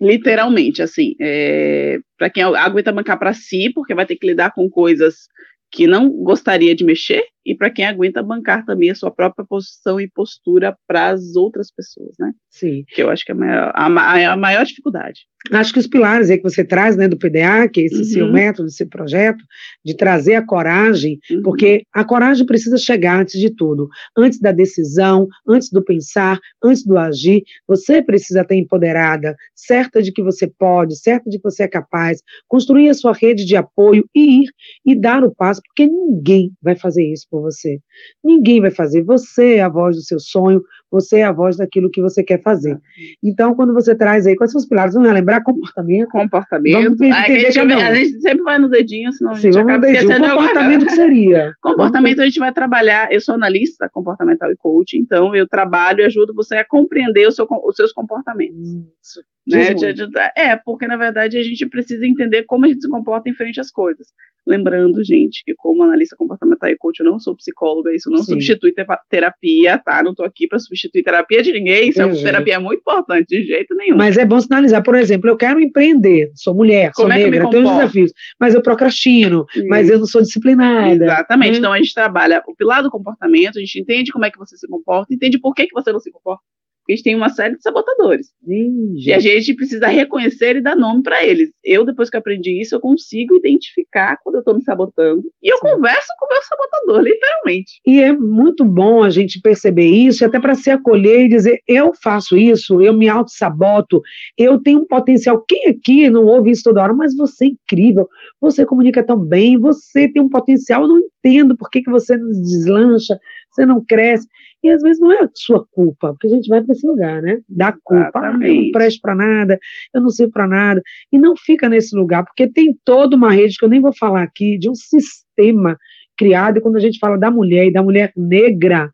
Literalmente, 0.01 0.81
assim, 0.81 1.15
é, 1.21 1.99
para 2.17 2.31
quem 2.31 2.43
aguenta 2.43 2.93
bancar 2.93 3.19
para 3.19 3.33
si, 3.33 3.71
porque 3.75 3.95
vai 3.95 4.07
ter 4.07 4.17
que 4.17 4.27
lidar 4.27 4.53
com 4.53 4.71
coisas 4.71 5.29
que 5.71 5.87
não 5.87 6.09
gostaria 6.09 6.75
de 6.75 6.85
mexer, 6.85 7.25
e 7.49 7.55
para 7.55 7.71
quem 7.71 7.87
aguenta 7.87 8.23
bancar 8.23 8.63
também 8.67 8.91
a 8.91 8.95
sua 8.95 9.11
própria 9.11 9.47
posição 9.47 9.99
e 9.99 10.07
postura 10.07 10.77
para 10.87 11.09
as 11.09 11.35
outras 11.35 11.71
pessoas, 11.71 12.15
né? 12.19 12.33
Sim. 12.51 12.85
Que 12.89 13.03
eu 13.03 13.09
acho 13.09 13.25
que 13.25 13.33
é 13.33 13.35
a 13.35 13.39
maior, 13.39 13.73
a, 13.75 14.33
a 14.33 14.37
maior 14.37 14.65
dificuldade. 14.67 15.21
Acho 15.53 15.73
que 15.73 15.79
os 15.79 15.87
pilares 15.87 16.29
aí 16.29 16.37
que 16.37 16.43
você 16.43 16.65
traz, 16.65 16.97
né, 16.97 17.09
do 17.09 17.17
PDA, 17.17 17.69
que 17.73 17.81
é 17.81 17.85
esse 17.85 17.99
uhum. 17.99 18.05
seu 18.05 18.33
método, 18.33 18.69
esse 18.69 18.85
projeto, 18.85 19.43
de 19.85 19.97
trazer 19.97 20.35
a 20.35 20.45
coragem, 20.45 21.19
uhum. 21.31 21.43
porque 21.43 21.85
a 21.95 22.05
coragem 22.05 22.45
precisa 22.45 22.77
chegar 22.77 23.21
antes 23.21 23.41
de 23.41 23.49
tudo, 23.55 23.89
antes 24.17 24.41
da 24.41 24.53
decisão, 24.53 25.27
antes 25.49 25.71
do 25.71 25.83
pensar, 25.83 26.39
antes 26.63 26.85
do 26.85 26.99
agir, 26.99 27.45
você 27.67 28.03
precisa 28.03 28.43
estar 28.43 28.55
empoderada, 28.55 29.37
certa 29.55 30.03
de 30.03 30.13
que 30.13 30.23
você 30.23 30.47
pode, 30.59 30.99
certa 30.99 31.31
de 31.31 31.39
que 31.39 31.45
você 31.45 31.63
é 31.63 31.69
capaz, 31.69 32.21
construir 32.47 32.91
a 32.91 32.95
sua 32.95 33.13
rede 33.13 33.45
de 33.45 33.57
apoio 33.57 34.05
e 34.15 34.43
ir 34.43 34.49
e 34.85 34.95
dar 34.95 35.25
o 35.25 35.35
passo, 35.35 35.63
porque 35.63 35.87
ninguém 35.87 36.53
vai 36.61 36.77
fazer 36.77 37.05
isso 37.11 37.27
por 37.31 37.38
por 37.39 37.43
você. 37.43 37.79
Ninguém 38.23 38.61
vai 38.61 38.71
fazer. 38.71 39.03
Você 39.03 39.57
é 39.57 39.63
a 39.63 39.69
voz 39.69 39.97
do 39.97 40.03
seu 40.03 40.19
sonho, 40.19 40.63
você 40.91 41.19
é 41.19 41.25
a 41.25 41.33
voz 41.33 41.57
daquilo 41.57 41.91
que 41.91 42.03
você 42.03 42.23
quer 42.23 42.43
fazer. 42.43 42.79
Então, 43.23 43.55
quando 43.55 43.73
você 43.73 43.95
traz 43.95 44.27
aí, 44.27 44.37
quais 44.37 44.51
são 44.51 44.61
os 44.61 44.67
pilares? 44.67 44.95
Vamos 44.95 45.11
lembrar 45.13 45.43
comportamento? 45.43 46.09
Comportamento. 46.09 47.03
A, 47.05 47.27
gente, 47.27 47.59
a, 47.61 47.95
gente, 47.95 48.21
sempre 48.21 48.43
vai 48.43 48.59
no 48.59 48.69
dedinho, 48.69 49.13
senão 49.13 49.35
Sim, 49.35 49.49
a 49.49 49.53
gente 49.53 49.59
acaba 49.59 49.91
esquecendo. 49.91 50.27
O 50.27 50.31
comportamento 50.31 50.87
que 50.87 50.93
seria? 50.93 51.53
Comportamento 51.61 52.21
a 52.21 52.25
gente 52.25 52.39
vai 52.39 52.53
trabalhar, 52.53 53.13
eu 53.13 53.21
sou 53.21 53.35
analista 53.35 53.89
comportamental 53.93 54.51
e 54.51 54.57
coach, 54.57 54.99
então 54.99 55.35
eu 55.35 55.47
trabalho 55.47 56.01
e 56.01 56.05
ajudo 56.05 56.35
você 56.35 56.57
a 56.57 56.67
compreender 56.67 57.31
seu, 57.33 57.47
os 57.65 57.77
seus 57.77 57.93
comportamentos. 57.93 58.59
Isso. 59.03 59.21
Né? 59.49 59.75
De, 59.75 59.93
de, 59.95 60.07
é, 60.37 60.57
porque 60.57 60.87
na 60.87 60.97
verdade 60.97 61.39
a 61.39 61.43
gente 61.43 61.67
precisa 61.67 62.07
entender 62.07 62.45
como 62.45 62.67
a 62.67 62.69
gente 62.69 62.83
se 62.83 62.89
comporta 62.89 63.29
em 63.29 63.35
frente 63.35 63.61
às 63.61 63.71
coisas. 63.71 64.09
Lembrando, 64.47 65.05
gente, 65.05 65.43
que 65.45 65.55
como 65.55 65.83
analista 65.83 66.17
comportamental 66.17 66.71
e 66.71 66.77
coach, 66.77 67.01
eu 67.01 67.07
não 67.07 67.19
sou 67.19 67.37
psicóloga, 67.37 67.95
isso 67.95 68.09
não 68.09 68.19
Sim. 68.19 68.33
substitui 68.33 68.73
terapia, 69.11 69.77
tá? 69.77 70.03
Não 70.03 70.15
tô 70.15 70.25
aqui 70.25 70.49
para 70.49 70.59
substituir 70.59 71.03
terapia 71.03 71.43
de 71.43 71.53
ninguém, 71.53 71.91
isso 71.91 72.01
é, 72.01 72.09
terapia 72.23 72.55
é 72.55 72.59
muito 72.59 72.81
importante, 72.81 73.27
de 73.27 73.45
jeito 73.45 73.75
nenhum. 73.75 73.97
Mas 73.99 74.17
é 74.17 74.25
bom 74.25 74.41
sinalizar, 74.41 74.83
por 74.83 74.95
exemplo, 74.95 75.29
eu 75.29 75.37
quero 75.37 75.61
empreender, 75.61 76.31
sou 76.35 76.55
mulher, 76.55 76.93
como 76.95 77.09
sou 77.09 77.19
é 77.19 77.25
negra, 77.25 77.51
tenho 77.51 77.63
desafios, 77.63 78.13
mas 78.41 78.55
eu 78.55 78.63
procrastino, 78.63 79.45
mas 79.69 79.91
eu 79.91 79.99
não 79.99 80.07
sou 80.07 80.23
disciplinada. 80.23 81.05
Exatamente, 81.05 81.53
né? 81.53 81.59
então 81.59 81.73
a 81.73 81.77
gente 81.77 81.93
trabalha 81.93 82.43
o 82.47 82.57
pilar 82.57 82.83
do 82.83 82.91
comportamento, 82.91 83.59
a 83.59 83.61
gente 83.61 83.79
entende 83.79 84.11
como 84.11 84.25
é 84.25 84.31
que 84.31 84.39
você 84.39 84.57
se 84.57 84.67
comporta, 84.67 85.13
entende 85.13 85.39
por 85.39 85.55
que, 85.55 85.67
que 85.67 85.75
você 85.75 85.93
não 85.93 86.01
se 86.01 86.11
comporta 86.11 86.43
a 86.89 86.93
gente 86.93 87.05
tem 87.05 87.15
uma 87.15 87.29
série 87.29 87.57
de 87.57 87.63
sabotadores. 87.63 88.29
E 88.47 89.13
a 89.13 89.19
gente 89.19 89.55
precisa 89.55 89.89
reconhecer 89.89 90.57
e 90.57 90.61
dar 90.61 90.75
nome 90.75 91.03
para 91.03 91.25
eles. 91.25 91.51
Eu, 91.63 91.85
depois 91.85 92.09
que 92.09 92.17
aprendi 92.17 92.61
isso, 92.61 92.75
eu 92.75 92.81
consigo 92.81 93.37
identificar 93.37 94.19
quando 94.23 94.37
eu 94.37 94.41
estou 94.41 94.55
me 94.55 94.63
sabotando. 94.63 95.25
E 95.43 95.53
eu 95.53 95.59
Sim. 95.59 95.63
converso 95.63 96.09
com 96.19 96.27
o 96.27 96.29
meu 96.29 96.43
sabotador, 96.43 97.03
literalmente. 97.03 97.81
E 97.87 98.01
é 98.01 98.13
muito 98.13 98.65
bom 98.65 99.03
a 99.03 99.11
gente 99.11 99.41
perceber 99.41 99.87
isso, 99.87 100.25
até 100.25 100.41
para 100.41 100.55
se 100.55 100.71
acolher 100.71 101.27
e 101.27 101.29
dizer: 101.29 101.61
eu 101.69 101.93
faço 102.03 102.37
isso, 102.37 102.81
eu 102.81 102.95
me 102.95 103.09
auto-saboto, 103.09 104.01
eu 104.37 104.59
tenho 104.61 104.81
um 104.81 104.87
potencial. 104.87 105.45
Quem 105.47 105.67
aqui 105.67 106.09
não 106.09 106.25
ouve 106.25 106.51
isso 106.51 106.63
toda 106.65 106.83
hora? 106.83 106.95
Mas 106.95 107.15
você 107.15 107.47
é 107.47 107.49
incrível, 107.49 108.09
você 108.41 108.65
comunica 108.65 109.03
tão 109.03 109.19
bem, 109.19 109.59
você 109.59 110.09
tem 110.09 110.23
um 110.23 110.29
potencial, 110.29 110.83
eu 110.83 110.89
não 110.89 110.99
entendo 110.99 111.57
por 111.57 111.69
que, 111.69 111.83
que 111.83 111.91
você 111.91 112.17
não 112.17 112.31
deslancha, 112.31 113.19
você 113.51 113.67
não 113.67 113.85
cresce. 113.85 114.27
E 114.63 114.71
às 114.71 114.83
vezes 114.83 115.01
não 115.01 115.13
é 115.13 115.29
sua 115.35 115.65
culpa, 115.71 116.13
porque 116.13 116.27
a 116.27 116.31
gente 116.31 116.49
vai 116.49 116.63
para 116.63 116.73
esse 116.73 116.87
lugar, 116.87 117.23
né? 117.23 117.41
Da 117.49 117.73
culpa. 117.73 118.11
Ah, 118.15 118.33
eu 118.33 118.39
não 118.39 118.71
presto 118.73 119.01
para 119.01 119.15
nada, 119.15 119.59
eu 119.95 120.01
não 120.01 120.11
sirvo 120.11 120.33
para 120.33 120.49
nada. 120.49 120.83
E 121.13 121.19
não 121.19 121.37
fica 121.37 121.69
nesse 121.69 121.97
lugar, 121.97 122.25
porque 122.25 122.49
tem 122.49 122.77
toda 122.85 123.17
uma 123.17 123.31
rede, 123.31 123.57
que 123.57 123.65
eu 123.65 123.69
nem 123.69 123.81
vou 123.81 123.95
falar 123.97 124.23
aqui, 124.23 124.59
de 124.59 124.69
um 124.69 124.75
sistema 124.75 125.79
criado, 126.17 126.59
e 126.59 126.61
quando 126.61 126.77
a 126.77 126.81
gente 126.81 126.99
fala 126.99 127.17
da 127.17 127.31
mulher 127.31 127.67
e 127.67 127.73
da 127.73 127.83
mulher 127.83 128.13
negra, 128.17 128.91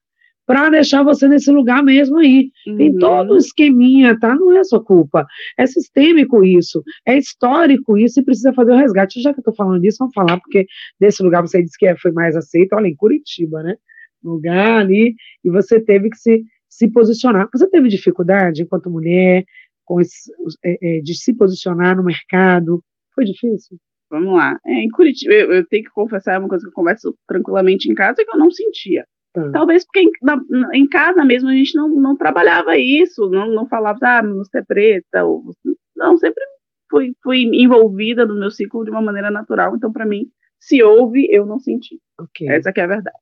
para 0.47 0.69
deixar 0.69 1.03
você 1.03 1.27
nesse 1.27 1.51
lugar 1.51 1.83
mesmo 1.83 2.19
aí. 2.19 2.51
Uhum. 2.67 2.77
Tem 2.77 2.99
todo 2.99 3.35
um 3.35 3.37
esqueminha, 3.37 4.19
tá? 4.19 4.35
Não 4.35 4.53
é 4.53 4.63
sua 4.63 4.83
culpa. 4.83 5.27
É 5.59 5.67
sistêmico 5.67 6.45
isso, 6.45 6.83
é 7.07 7.17
histórico 7.17 7.97
isso, 7.97 8.21
e 8.21 8.25
precisa 8.25 8.53
fazer 8.53 8.73
o 8.73 8.77
resgate. 8.77 9.23
Já 9.23 9.33
que 9.33 9.41
eu 9.41 9.45
tô 9.45 9.55
falando 9.55 9.81
disso, 9.81 9.99
vamos 10.01 10.15
falar, 10.15 10.39
porque 10.39 10.67
desse 11.01 11.23
lugar 11.23 11.41
você 11.41 11.63
disse 11.63 11.79
que 11.79 11.97
foi 11.97 12.13
mais 12.13 12.37
aceito, 12.37 12.75
olha, 12.75 12.87
em 12.87 12.95
Curitiba, 12.95 13.63
né? 13.63 13.77
Lugar 14.25 14.81
ali, 14.81 15.15
e 15.45 15.51
você 15.51 15.81
teve 15.81 16.11
que 16.11 16.17
se, 16.17 16.45
se 16.69 16.89
posicionar. 16.91 17.49
Você 17.53 17.69
teve 17.69 17.89
dificuldade 17.89 18.63
enquanto 18.63 18.91
mulher 18.91 19.45
com 19.85 20.01
esse, 20.01 20.31
é, 20.65 20.99
é, 20.99 21.01
de 21.01 21.15
se 21.15 21.35
posicionar 21.35 21.97
no 21.97 22.05
mercado? 22.05 22.83
Foi 23.15 23.25
difícil? 23.25 23.79
Vamos 24.11 24.35
lá. 24.35 24.59
É, 24.65 24.73
em 24.75 24.89
Curitiba, 24.91 25.33
eu, 25.33 25.53
eu, 25.53 25.67
tenho 25.67 25.85
que 25.85 25.91
confessar 25.91 26.39
uma 26.39 26.49
coisa 26.49 26.65
que 26.65 26.71
eu 26.71 26.75
converso 26.75 27.17
tranquilamente 27.27 27.91
em 27.91 27.95
casa, 27.95 28.23
é 28.23 28.25
que 28.25 28.35
eu 28.35 28.39
não 28.39 28.51
sentia. 28.51 29.07
Tá. 29.33 29.51
Talvez 29.51 29.85
porque 29.85 30.01
em, 30.01 30.11
na, 30.23 30.41
em, 30.73 30.89
casa 30.89 31.25
mesmo 31.25 31.49
a 31.49 31.53
gente 31.53 31.75
não, 31.75 31.89
não 31.89 32.17
trabalhava 32.17 32.77
isso, 32.77 33.29
não, 33.29 33.49
não 33.49 33.67
falava, 33.67 33.99
ah, 34.03 34.23
você 34.23 34.59
é 34.59 34.63
preta, 34.63 35.25
ou, 35.25 35.53
não, 35.97 36.17
sempre 36.17 36.43
fui, 36.89 37.13
fui 37.23 37.43
envolvida 37.53 38.25
no 38.25 38.39
meu 38.39 38.51
ciclo 38.51 38.85
de 38.85 38.91
uma 38.91 39.03
maneira 39.03 39.31
natural, 39.33 39.75
então 39.75 39.93
para 39.93 40.07
mim, 40.07 40.29
se 40.61 40.83
houve, 40.83 41.27
eu 41.31 41.45
não 41.45 41.59
senti. 41.59 42.01
Okay. 42.21 42.49
Essa 42.49 42.73
é 42.75 42.81
a 42.81 42.87
verdade. 42.87 43.19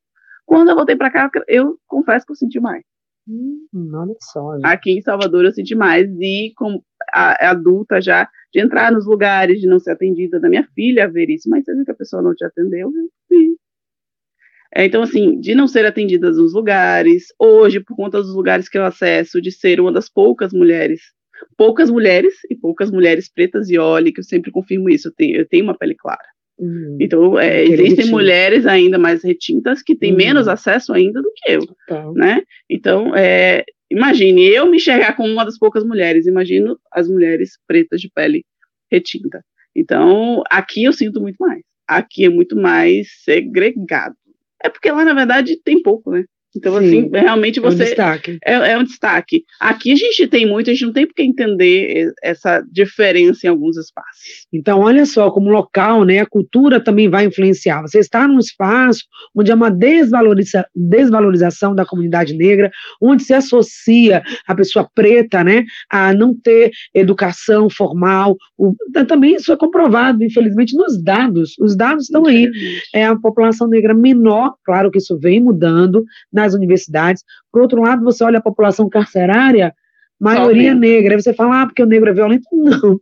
Quando 0.52 0.68
eu 0.68 0.76
voltei 0.76 0.94
para 0.94 1.10
cá, 1.10 1.30
eu 1.48 1.78
confesso 1.86 2.26
que 2.26 2.32
eu 2.32 2.36
senti 2.36 2.60
mais. 2.60 2.84
Hum, 3.26 3.66
olha 3.94 4.14
só. 4.20 4.54
Gente. 4.56 4.66
Aqui 4.66 4.90
em 4.90 5.00
Salvador 5.00 5.46
eu 5.46 5.52
senti 5.52 5.74
mais 5.74 6.06
e 6.20 6.52
com 6.54 6.82
a, 7.10 7.46
a, 7.46 7.50
adulta 7.52 8.02
já 8.02 8.28
de 8.52 8.60
entrar 8.60 8.92
nos 8.92 9.06
lugares, 9.06 9.62
de 9.62 9.66
não 9.66 9.78
ser 9.78 9.92
atendida, 9.92 10.38
da 10.38 10.50
minha 10.50 10.68
filha 10.74 11.10
ver 11.10 11.30
isso, 11.30 11.48
mas 11.48 11.64
você 11.64 11.74
viu 11.74 11.86
que 11.86 11.90
a 11.90 11.94
pessoa 11.94 12.20
não 12.20 12.34
te 12.34 12.44
atendeu? 12.44 12.92
Sim. 13.28 13.56
É, 14.74 14.84
então, 14.84 15.00
assim, 15.00 15.40
de 15.40 15.54
não 15.54 15.66
ser 15.66 15.86
atendidas 15.86 16.36
nos 16.36 16.52
lugares, 16.52 17.28
hoje, 17.38 17.80
por 17.80 17.96
conta 17.96 18.18
dos 18.18 18.34
lugares 18.34 18.68
que 18.68 18.76
eu 18.76 18.84
acesso, 18.84 19.40
de 19.40 19.50
ser 19.50 19.80
uma 19.80 19.90
das 19.90 20.10
poucas 20.10 20.52
mulheres, 20.52 21.00
poucas 21.56 21.88
mulheres 21.88 22.34
e 22.50 22.54
poucas 22.54 22.90
mulheres 22.90 23.26
pretas 23.32 23.70
e 23.70 23.78
olhe, 23.78 24.12
que 24.12 24.20
eu 24.20 24.24
sempre 24.24 24.50
confirmo 24.50 24.90
isso, 24.90 25.08
eu 25.08 25.12
tenho, 25.14 25.36
eu 25.38 25.48
tenho 25.48 25.64
uma 25.64 25.78
pele 25.78 25.94
clara. 25.94 26.31
Uhum. 26.62 26.96
Então, 27.00 27.36
é, 27.40 27.64
existem 27.64 28.06
mulheres 28.06 28.66
ainda 28.66 28.96
mais 28.96 29.24
retintas 29.24 29.82
que 29.82 29.96
têm 29.96 30.12
uhum. 30.12 30.18
menos 30.18 30.46
acesso 30.46 30.92
ainda 30.92 31.20
do 31.20 31.32
que 31.34 31.50
eu, 31.50 31.66
tá. 31.88 32.12
né? 32.12 32.42
Então, 32.70 33.16
é, 33.16 33.64
imagine 33.90 34.46
eu 34.46 34.70
me 34.70 34.76
enxergar 34.76 35.16
como 35.16 35.28
uma 35.28 35.44
das 35.44 35.58
poucas 35.58 35.82
mulheres, 35.82 36.24
imagino 36.24 36.78
as 36.92 37.08
mulheres 37.08 37.58
pretas 37.66 38.00
de 38.00 38.08
pele 38.14 38.44
retinta. 38.88 39.44
Então, 39.74 40.44
aqui 40.48 40.84
eu 40.84 40.92
sinto 40.92 41.20
muito 41.20 41.36
mais. 41.40 41.62
Aqui 41.88 42.26
é 42.26 42.28
muito 42.28 42.54
mais 42.54 43.08
segregado. 43.24 44.14
É 44.62 44.68
porque 44.68 44.88
lá, 44.88 45.04
na 45.04 45.14
verdade, 45.14 45.60
tem 45.64 45.82
pouco, 45.82 46.12
né? 46.12 46.24
Então, 46.54 46.76
assim, 46.76 46.90
Sim, 46.90 47.10
assim, 47.12 47.24
realmente 47.24 47.60
você. 47.60 47.82
É 47.82 47.84
um 47.84 47.88
destaque. 47.88 48.38
É, 48.44 48.52
é, 48.52 48.78
um 48.78 48.84
destaque. 48.84 49.44
Aqui 49.58 49.92
a 49.92 49.96
gente 49.96 50.26
tem 50.26 50.46
muito, 50.46 50.68
a 50.68 50.72
gente 50.72 50.84
não 50.84 50.92
tem 50.92 51.06
por 51.06 51.14
que 51.14 51.22
entender 51.22 52.12
essa 52.22 52.62
diferença 52.70 53.46
em 53.46 53.50
alguns 53.50 53.76
espaços. 53.76 54.46
Então, 54.52 54.80
olha 54.80 55.06
só, 55.06 55.30
como 55.30 55.50
local, 55.50 56.04
né, 56.04 56.20
a 56.20 56.26
cultura 56.26 56.78
também 56.78 57.08
vai 57.08 57.24
influenciar. 57.24 57.80
Você 57.82 57.98
está 57.98 58.28
num 58.28 58.38
espaço 58.38 59.04
onde 59.34 59.50
há 59.50 59.54
uma 59.54 59.70
desvaloriza, 59.70 60.66
desvalorização 60.74 61.74
da 61.74 61.86
comunidade 61.86 62.34
negra, 62.34 62.70
onde 63.00 63.22
se 63.22 63.32
associa 63.32 64.22
a 64.46 64.54
pessoa 64.54 64.88
preta, 64.94 65.42
né, 65.42 65.64
a 65.90 66.12
não 66.12 66.34
ter 66.34 66.70
educação 66.94 67.70
formal. 67.70 68.36
O, 68.58 68.74
também 69.08 69.36
isso 69.36 69.52
é 69.52 69.56
comprovado, 69.56 70.22
infelizmente, 70.22 70.76
nos 70.76 71.02
dados. 71.02 71.54
Os 71.58 71.74
dados 71.74 72.04
estão 72.04 72.26
aí. 72.26 72.50
É 72.94 73.06
a 73.06 73.16
população 73.16 73.68
negra 73.68 73.94
menor, 73.94 74.54
claro 74.64 74.90
que 74.90 74.98
isso 74.98 75.18
vem 75.18 75.40
mudando, 75.40 76.04
nas 76.42 76.54
universidades. 76.54 77.22
Por 77.50 77.62
outro 77.62 77.80
lado, 77.80 78.04
você 78.04 78.22
olha 78.24 78.38
a 78.38 78.42
população 78.42 78.88
carcerária, 78.88 79.74
maioria 80.20 80.74
negra. 80.74 81.14
Aí 81.14 81.22
você 81.22 81.34
fala, 81.34 81.62
ah, 81.62 81.66
porque 81.66 81.82
o 81.82 81.86
negro 81.86 82.10
é 82.10 82.12
violento? 82.12 82.44
Não, 82.52 83.00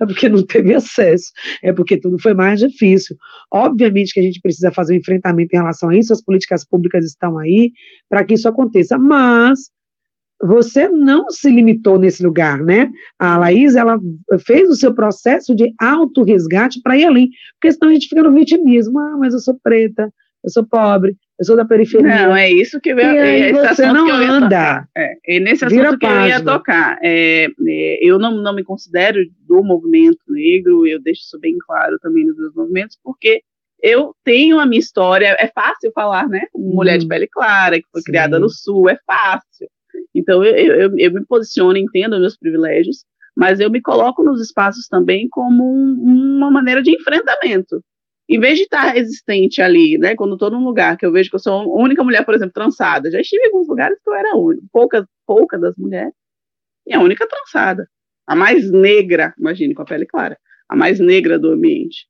é 0.00 0.06
porque 0.06 0.28
não 0.28 0.46
teve 0.46 0.72
acesso, 0.72 1.32
é 1.60 1.72
porque 1.72 1.96
tudo 1.96 2.20
foi 2.20 2.32
mais 2.32 2.60
difícil. 2.60 3.16
Obviamente 3.52 4.14
que 4.14 4.20
a 4.20 4.22
gente 4.22 4.40
precisa 4.40 4.70
fazer 4.70 4.94
um 4.94 4.98
enfrentamento 4.98 5.52
em 5.52 5.58
relação 5.58 5.88
a 5.88 5.96
isso, 5.96 6.12
as 6.12 6.22
políticas 6.22 6.64
públicas 6.64 7.04
estão 7.04 7.36
aí 7.36 7.72
para 8.08 8.24
que 8.24 8.34
isso 8.34 8.48
aconteça, 8.48 8.96
mas 8.96 9.70
você 10.40 10.88
não 10.88 11.28
se 11.30 11.50
limitou 11.50 11.98
nesse 11.98 12.22
lugar, 12.22 12.62
né? 12.62 12.88
A 13.18 13.36
Laís, 13.38 13.74
ela 13.74 13.98
fez 14.46 14.68
o 14.68 14.76
seu 14.76 14.94
processo 14.94 15.52
de 15.52 15.74
auto-resgate 15.80 16.80
para 16.80 16.96
ir 16.96 17.06
além, 17.06 17.30
porque 17.54 17.72
senão 17.72 17.90
a 17.90 17.92
gente 17.92 18.08
fica 18.08 18.22
no 18.22 18.32
vitimismo, 18.32 19.00
ah, 19.00 19.16
mas 19.18 19.34
eu 19.34 19.40
sou 19.40 19.58
preta, 19.60 20.12
eu 20.44 20.50
sou 20.50 20.64
pobre, 20.64 21.16
eu 21.38 21.44
sou 21.44 21.56
da 21.56 21.64
periferia. 21.64 22.26
Não, 22.26 22.36
é 22.36 22.50
isso 22.50 22.80
que 22.80 22.90
eu, 22.90 22.98
e 22.98 23.02
aí 23.02 23.52
você 23.52 23.86
não 23.92 24.10
anda. 24.10 24.88
É, 24.96 25.36
é 25.36 25.40
nesse 25.40 25.64
assunto 25.64 25.98
que 25.98 26.06
página. 26.06 26.24
eu 26.24 26.28
ia 26.28 26.44
tocar. 26.44 26.98
É, 27.00 27.46
é, 27.46 27.98
eu 28.04 28.18
não, 28.18 28.42
não 28.42 28.52
me 28.52 28.64
considero 28.64 29.20
do 29.46 29.62
movimento 29.62 30.18
negro, 30.28 30.84
eu 30.86 31.00
deixo 31.00 31.22
isso 31.22 31.38
bem 31.38 31.56
claro 31.64 31.96
também 32.00 32.26
nos 32.26 32.36
meus 32.36 32.54
movimentos, 32.54 32.98
porque 33.04 33.42
eu 33.80 34.12
tenho 34.24 34.58
a 34.58 34.66
minha 34.66 34.80
história, 34.80 35.36
é 35.38 35.46
fácil 35.46 35.92
falar, 35.94 36.28
né? 36.28 36.42
Como 36.52 36.74
mulher 36.74 36.98
de 36.98 37.06
hum. 37.06 37.08
pele 37.08 37.28
clara, 37.28 37.78
que 37.78 37.86
foi 37.92 38.00
Sim. 38.00 38.10
criada 38.10 38.40
no 38.40 38.48
Sul, 38.48 38.90
é 38.90 38.98
fácil. 39.06 39.68
Então 40.12 40.42
eu, 40.42 40.56
eu, 40.56 40.98
eu 40.98 41.12
me 41.12 41.24
posiciono, 41.24 41.76
entendo 41.76 42.18
meus 42.18 42.36
privilégios, 42.36 43.04
mas 43.36 43.60
eu 43.60 43.70
me 43.70 43.80
coloco 43.80 44.24
nos 44.24 44.40
espaços 44.40 44.88
também 44.88 45.28
como 45.30 45.64
um, 45.72 46.36
uma 46.38 46.50
maneira 46.50 46.82
de 46.82 46.90
enfrentamento 46.90 47.80
em 48.28 48.38
vez 48.38 48.58
de 48.58 48.64
estar 48.64 48.90
resistente 48.90 49.62
ali, 49.62 49.96
né, 49.96 50.14
quando 50.14 50.34
estou 50.34 50.50
num 50.50 50.62
lugar 50.62 50.98
que 50.98 51.06
eu 51.06 51.10
vejo 51.10 51.30
que 51.30 51.36
eu 51.36 51.40
sou 51.40 51.52
a 51.54 51.82
única 51.82 52.04
mulher, 52.04 52.24
por 52.24 52.34
exemplo, 52.34 52.52
trançada, 52.52 53.10
já 53.10 53.20
estive 53.20 53.42
em 53.42 53.46
alguns 53.46 53.66
lugares 53.66 53.98
que 54.02 54.10
eu 54.10 54.14
era 54.14 54.32
a 54.32 54.36
única, 54.36 54.66
poucas, 54.70 55.06
pouca 55.26 55.58
das 55.58 55.74
mulheres, 55.76 56.12
e 56.86 56.94
a 56.94 57.00
única 57.00 57.26
trançada, 57.26 57.88
a 58.26 58.36
mais 58.36 58.70
negra, 58.70 59.32
imagine, 59.38 59.74
com 59.74 59.82
a 59.82 59.86
pele 59.86 60.04
clara, 60.04 60.36
a 60.68 60.76
mais 60.76 61.00
negra 61.00 61.38
do 61.38 61.52
ambiente. 61.52 62.06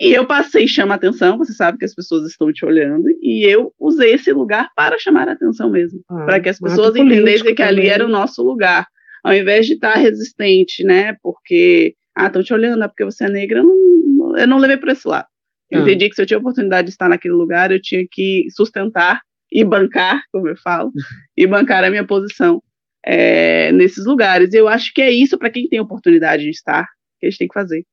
E 0.00 0.12
eu 0.12 0.26
passei, 0.26 0.66
chama 0.66 0.94
atenção, 0.96 1.38
você 1.38 1.52
sabe 1.52 1.78
que 1.78 1.84
as 1.84 1.94
pessoas 1.94 2.28
estão 2.28 2.52
te 2.52 2.64
olhando, 2.64 3.08
e 3.22 3.44
eu 3.44 3.72
usei 3.78 4.14
esse 4.14 4.32
lugar 4.32 4.68
para 4.74 4.98
chamar 4.98 5.28
a 5.28 5.32
atenção 5.32 5.70
mesmo, 5.70 6.00
ah, 6.10 6.24
para 6.24 6.40
que 6.40 6.48
as 6.48 6.58
pessoas 6.58 6.96
entendessem 6.96 7.54
que 7.54 7.62
ali 7.62 7.86
era 7.86 8.04
o 8.04 8.08
nosso 8.08 8.42
lugar, 8.42 8.88
ao 9.22 9.32
invés 9.32 9.66
de 9.66 9.74
estar 9.74 9.94
resistente, 9.94 10.82
né, 10.82 11.16
porque, 11.22 11.94
ah, 12.16 12.26
estão 12.26 12.42
te 12.42 12.52
olhando, 12.52 12.82
é 12.82 12.88
porque 12.88 13.04
você 13.04 13.26
é 13.26 13.28
negra, 13.28 13.60
eu 13.60 13.64
não, 13.64 14.36
eu 14.36 14.48
não 14.48 14.58
levei 14.58 14.76
para 14.76 14.92
esse 14.92 15.06
lado 15.06 15.29
Eu 15.70 15.80
ah. 15.80 15.82
entendi 15.82 16.08
que 16.08 16.14
se 16.14 16.22
eu 16.22 16.26
tinha 16.26 16.38
oportunidade 16.38 16.86
de 16.86 16.92
estar 16.92 17.08
naquele 17.08 17.34
lugar, 17.34 17.70
eu 17.70 17.80
tinha 17.80 18.04
que 18.10 18.46
sustentar 18.50 19.20
e 19.52 19.64
bancar, 19.64 20.22
como 20.32 20.48
eu 20.48 20.56
falo, 20.56 20.92
e 21.36 21.46
bancar 21.46 21.84
a 21.84 21.90
minha 21.90 22.06
posição 22.06 22.62
é, 23.04 23.72
nesses 23.72 24.04
lugares. 24.04 24.52
Eu 24.52 24.68
acho 24.68 24.92
que 24.92 25.02
é 25.02 25.10
isso 25.10 25.38
para 25.38 25.50
quem 25.50 25.68
tem 25.68 25.80
oportunidade 25.80 26.42
de 26.42 26.50
estar, 26.50 26.86
que 27.18 27.26
a 27.26 27.30
gente 27.30 27.38
tem 27.38 27.48
que 27.48 27.54
fazer. 27.54 27.84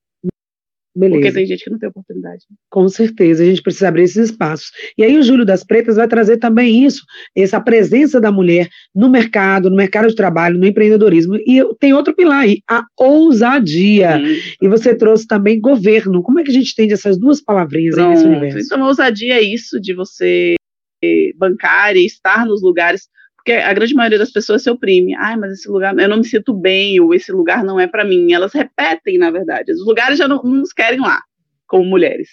Beleza. 0.97 1.21
Porque 1.21 1.31
tem 1.31 1.45
gente 1.45 1.63
que 1.63 1.69
não 1.69 1.77
tem 1.77 1.89
oportunidade. 1.89 2.43
Com 2.71 2.89
certeza, 2.89 3.43
a 3.43 3.45
gente 3.45 3.61
precisa 3.61 3.87
abrir 3.87 4.03
esses 4.03 4.31
espaços. 4.31 4.71
E 4.97 5.03
aí 5.03 5.15
o 5.15 5.21
Júlio 5.21 5.45
das 5.45 5.63
Pretas 5.63 5.95
vai 5.95 6.07
trazer 6.07 6.37
também 6.37 6.83
isso, 6.83 7.03
essa 7.35 7.61
presença 7.61 8.19
da 8.19 8.31
mulher 8.31 8.67
no 8.95 9.07
mercado, 9.07 9.69
no 9.69 9.75
mercado 9.75 10.07
de 10.07 10.15
trabalho, 10.15 10.57
no 10.57 10.65
empreendedorismo. 10.65 11.35
E 11.35 11.63
tem 11.79 11.93
outro 11.93 12.15
pilar 12.15 12.41
aí, 12.41 12.61
a 12.67 12.83
ousadia. 12.97 14.17
Hum. 14.17 14.35
E 14.59 14.67
você 14.67 14.95
trouxe 14.95 15.27
também 15.27 15.61
governo. 15.61 16.23
Como 16.23 16.39
é 16.39 16.43
que 16.43 16.49
a 16.49 16.53
gente 16.53 16.71
entende 16.71 16.93
essas 16.93 17.19
duas 17.19 17.39
palavrinhas 17.39 17.93
Pronto. 17.93 18.07
aí 18.07 18.15
nesse 18.15 18.27
universo? 18.27 18.65
Então, 18.65 18.83
a 18.83 18.87
ousadia 18.87 19.35
é 19.35 19.41
isso 19.41 19.79
de 19.79 19.93
você 19.93 20.55
bancar 21.37 21.95
e 21.95 22.07
estar 22.07 22.43
nos 22.43 22.63
lugares 22.63 23.07
porque 23.47 23.61
a 23.61 23.73
grande 23.73 23.93
maioria 23.93 24.19
das 24.19 24.29
pessoas 24.29 24.61
se 24.61 24.69
oprime. 24.69 25.15
Ai, 25.15 25.37
mas 25.37 25.53
esse 25.53 25.69
lugar, 25.69 25.97
eu 25.97 26.09
não 26.09 26.17
me 26.17 26.25
sinto 26.25 26.53
bem, 26.53 26.99
ou 26.99 27.13
esse 27.13 27.31
lugar 27.31 27.63
não 27.63 27.79
é 27.79 27.87
para 27.87 28.03
mim. 28.03 28.33
Elas 28.33 28.51
repetem, 28.51 29.17
na 29.17 29.31
verdade. 29.31 29.71
Os 29.71 29.85
lugares 29.85 30.17
já 30.17 30.27
não, 30.27 30.43
não 30.43 30.55
nos 30.55 30.73
querem 30.73 30.99
lá, 30.99 31.23
como 31.65 31.85
mulheres. 31.85 32.27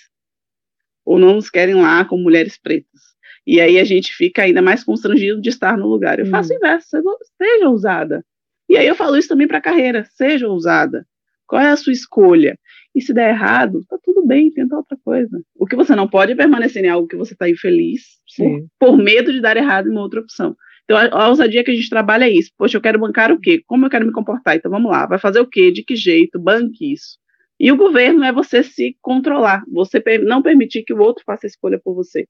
Ou 1.05 1.17
não 1.17 1.35
nos 1.37 1.49
querem 1.49 1.77
lá 1.77 2.05
como 2.05 2.25
mulheres 2.25 2.59
pretas. 2.59 3.01
E 3.47 3.61
aí 3.61 3.79
a 3.79 3.85
gente 3.85 4.13
fica 4.13 4.43
ainda 4.43 4.61
mais 4.61 4.83
constrangido 4.83 5.41
de 5.41 5.51
estar 5.51 5.79
no 5.79 5.87
lugar. 5.87 6.19
Eu 6.19 6.27
hum. 6.27 6.31
faço 6.31 6.53
o 6.53 6.57
inverso, 6.57 7.01
seja 7.41 7.69
ousada. 7.69 8.25
E 8.69 8.77
aí 8.77 8.87
eu 8.89 8.97
falo 8.97 9.17
isso 9.17 9.29
também 9.29 9.47
para 9.47 9.59
a 9.59 9.63
carreira, 9.63 10.05
seja 10.17 10.49
ousada. 10.49 11.07
Qual 11.47 11.63
é 11.63 11.71
a 11.71 11.77
sua 11.77 11.93
escolha? 11.93 12.59
E 12.93 13.01
se 13.01 13.15
der 13.15 13.31
errado, 13.31 13.85
tá 13.89 13.97
tudo 14.03 14.27
bem, 14.27 14.51
tenta 14.51 14.75
outra 14.75 14.99
coisa. 15.05 15.41
O 15.55 15.65
que 15.65 15.77
você 15.77 15.95
não 15.95 16.09
pode 16.09 16.33
é 16.33 16.35
permanecer 16.35 16.85
em 16.85 16.89
algo 16.89 17.07
que 17.07 17.17
você 17.17 17.35
está 17.35 17.49
infeliz 17.49 18.03
por, 18.37 18.67
por, 18.81 18.97
medo 18.97 19.33
de 19.33 19.41
dar 19.41 19.57
errado 19.57 19.87
em 19.87 19.93
uma 19.93 20.01
outra 20.01 20.21
opção. 20.21 20.57
Então, 20.85 20.97
a, 20.97 21.25
a 21.25 21.29
ousadia 21.29 21.65
que 21.65 21.71
a 21.71 21.75
gente 21.75 21.89
trabalha 21.89 22.25
é 22.25 22.31
isso. 22.31 22.51
Poxa, 22.57 22.77
eu 22.77 22.81
quero 22.81 22.99
bancar 22.99 23.33
o 23.33 23.41
quê? 23.41 23.63
Como 23.67 23.87
eu 23.87 23.91
quero 23.91 24.07
me 24.07 24.13
comportar? 24.13 24.57
Então, 24.57 24.71
vamos 24.71 24.91
lá. 24.91 25.07
Vai 25.07 25.19
fazer 25.19 25.41
o 25.41 25.47
quê? 25.47 25.71
De 25.71 25.83
que 25.83 25.97
jeito? 25.97 26.39
Banque 26.39 26.93
isso. 26.93 27.19
E 27.59 27.71
o 27.73 27.77
governo 27.77 28.25
é 28.25 28.33
você 28.33 28.63
se 28.63 28.97
controlar, 29.01 29.63
você 29.73 30.03
não 30.19 30.43
permitir 30.43 30.83
que 30.83 30.93
o 30.93 31.01
outro 31.01 31.23
faça 31.25 31.47
a 31.47 31.49
escolha 31.49 31.81
por 31.83 31.95
você. 31.95 32.27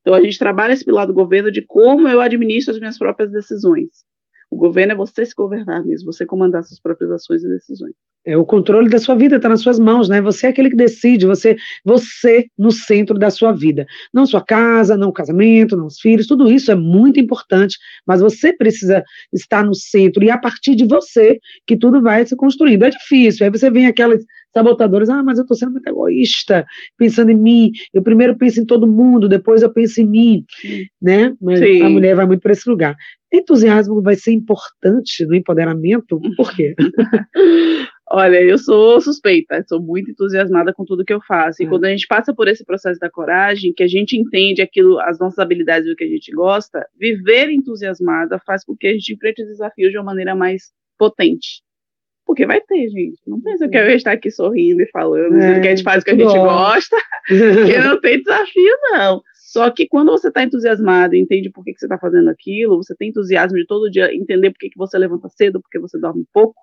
Então, 0.00 0.14
a 0.14 0.22
gente 0.22 0.38
trabalha 0.38 0.72
esse 0.72 0.84
pilar 0.84 1.06
do 1.06 1.12
governo 1.12 1.50
de 1.50 1.60
como 1.62 2.08
eu 2.08 2.20
administro 2.20 2.72
as 2.72 2.78
minhas 2.78 2.96
próprias 2.96 3.30
decisões. 3.30 4.04
O 4.50 4.56
governo 4.56 4.92
é 4.92 4.96
você 4.96 5.26
se 5.26 5.34
governar 5.34 5.84
mesmo, 5.84 6.10
você 6.10 6.24
comandar 6.24 6.64
suas 6.64 6.80
próprias 6.80 7.10
ações 7.10 7.44
e 7.44 7.48
decisões. 7.48 7.94
É, 8.28 8.36
o 8.36 8.44
controle 8.44 8.90
da 8.90 8.98
sua 8.98 9.14
vida 9.14 9.36
está 9.36 9.48
nas 9.48 9.62
suas 9.62 9.78
mãos, 9.78 10.06
né? 10.06 10.20
Você 10.20 10.46
é 10.46 10.50
aquele 10.50 10.68
que 10.68 10.76
decide, 10.76 11.24
você, 11.24 11.56
você 11.82 12.46
no 12.58 12.70
centro 12.70 13.18
da 13.18 13.30
sua 13.30 13.52
vida. 13.52 13.86
Não 14.12 14.26
sua 14.26 14.44
casa, 14.44 14.98
não 14.98 15.08
o 15.08 15.12
casamento, 15.12 15.74
não 15.74 15.86
os 15.86 15.98
filhos, 15.98 16.26
tudo 16.26 16.52
isso 16.52 16.70
é 16.70 16.74
muito 16.74 17.18
importante, 17.18 17.78
mas 18.06 18.20
você 18.20 18.52
precisa 18.52 19.02
estar 19.32 19.64
no 19.64 19.74
centro 19.74 20.22
e 20.22 20.30
a 20.30 20.36
partir 20.36 20.74
de 20.74 20.84
você 20.84 21.40
que 21.66 21.74
tudo 21.74 22.02
vai 22.02 22.26
se 22.26 22.36
construindo. 22.36 22.82
É 22.82 22.90
difícil, 22.90 23.46
aí 23.46 23.50
você 23.50 23.70
vem 23.70 23.86
aquelas 23.86 24.22
sabotadores, 24.52 25.08
ah, 25.08 25.22
mas 25.22 25.38
eu 25.38 25.42
estou 25.42 25.56
sendo 25.56 25.72
muito 25.72 25.88
egoísta, 25.88 26.66
pensando 26.98 27.30
em 27.30 27.36
mim, 27.36 27.72
eu 27.94 28.02
primeiro 28.02 28.36
penso 28.36 28.60
em 28.60 28.66
todo 28.66 28.86
mundo, 28.86 29.26
depois 29.26 29.62
eu 29.62 29.72
penso 29.72 30.02
em 30.02 30.06
mim, 30.06 30.44
né? 31.00 31.34
Mas 31.40 31.60
Sim. 31.60 31.82
a 31.82 31.88
mulher 31.88 32.14
vai 32.14 32.26
muito 32.26 32.42
para 32.42 32.52
esse 32.52 32.68
lugar. 32.68 32.94
Entusiasmo 33.32 34.02
vai 34.02 34.16
ser 34.16 34.32
importante 34.32 35.24
no 35.24 35.34
empoderamento, 35.34 36.20
por 36.36 36.54
quê? 36.54 36.74
Olha, 38.10 38.42
eu 38.42 38.56
sou 38.56 39.00
suspeita, 39.00 39.62
sou 39.68 39.82
muito 39.82 40.10
entusiasmada 40.10 40.72
com 40.72 40.84
tudo 40.84 41.04
que 41.04 41.12
eu 41.12 41.20
faço. 41.20 41.62
E 41.62 41.66
é. 41.66 41.68
quando 41.68 41.84
a 41.84 41.90
gente 41.90 42.06
passa 42.06 42.34
por 42.34 42.48
esse 42.48 42.64
processo 42.64 42.98
da 42.98 43.10
coragem, 43.10 43.72
que 43.74 43.82
a 43.82 43.88
gente 43.88 44.16
entende 44.16 44.62
aquilo, 44.62 44.98
as 45.00 45.18
nossas 45.18 45.38
habilidades 45.38 45.86
e 45.86 45.92
o 45.92 45.96
que 45.96 46.04
a 46.04 46.08
gente 46.08 46.32
gosta, 46.32 46.86
viver 46.98 47.50
entusiasmada 47.50 48.40
faz 48.46 48.64
com 48.64 48.74
que 48.74 48.86
a 48.86 48.92
gente 48.92 49.12
enfrente 49.12 49.42
os 49.42 49.48
desafios 49.48 49.90
de 49.90 49.98
uma 49.98 50.04
maneira 50.04 50.34
mais 50.34 50.72
potente. 50.98 51.62
Porque 52.24 52.46
vai 52.46 52.60
ter, 52.60 52.88
gente. 52.88 53.18
Não 53.26 53.40
pensa 53.40 53.68
que 53.68 53.76
eu 53.76 53.88
ia 53.88 53.96
estar 53.96 54.12
aqui 54.12 54.30
sorrindo 54.30 54.82
e 54.82 54.90
falando 54.90 55.38
é, 55.38 55.60
que 55.60 55.66
a 55.66 55.70
gente 55.70 55.82
faz 55.82 56.02
o 56.02 56.04
que 56.04 56.10
a 56.10 56.14
gente 56.14 56.38
gosta, 56.38 56.96
que 57.26 57.78
não 57.78 58.00
tem 58.00 58.22
desafio, 58.22 58.76
não. 58.90 59.22
Só 59.34 59.70
que 59.70 59.88
quando 59.88 60.10
você 60.10 60.28
está 60.28 60.42
entusiasmado 60.42 61.14
e 61.14 61.20
entende 61.20 61.50
por 61.50 61.64
que, 61.64 61.72
que 61.72 61.78
você 61.78 61.86
está 61.86 61.98
fazendo 61.98 62.28
aquilo, 62.28 62.76
você 62.76 62.94
tem 62.94 63.08
entusiasmo 63.08 63.56
de 63.56 63.66
todo 63.66 63.90
dia 63.90 64.14
entender 64.14 64.50
por 64.50 64.58
que, 64.58 64.68
que 64.68 64.76
você 64.76 64.98
levanta 64.98 65.28
cedo, 65.30 65.60
porque 65.60 65.78
você 65.78 65.98
dorme 65.98 66.26
pouco, 66.32 66.60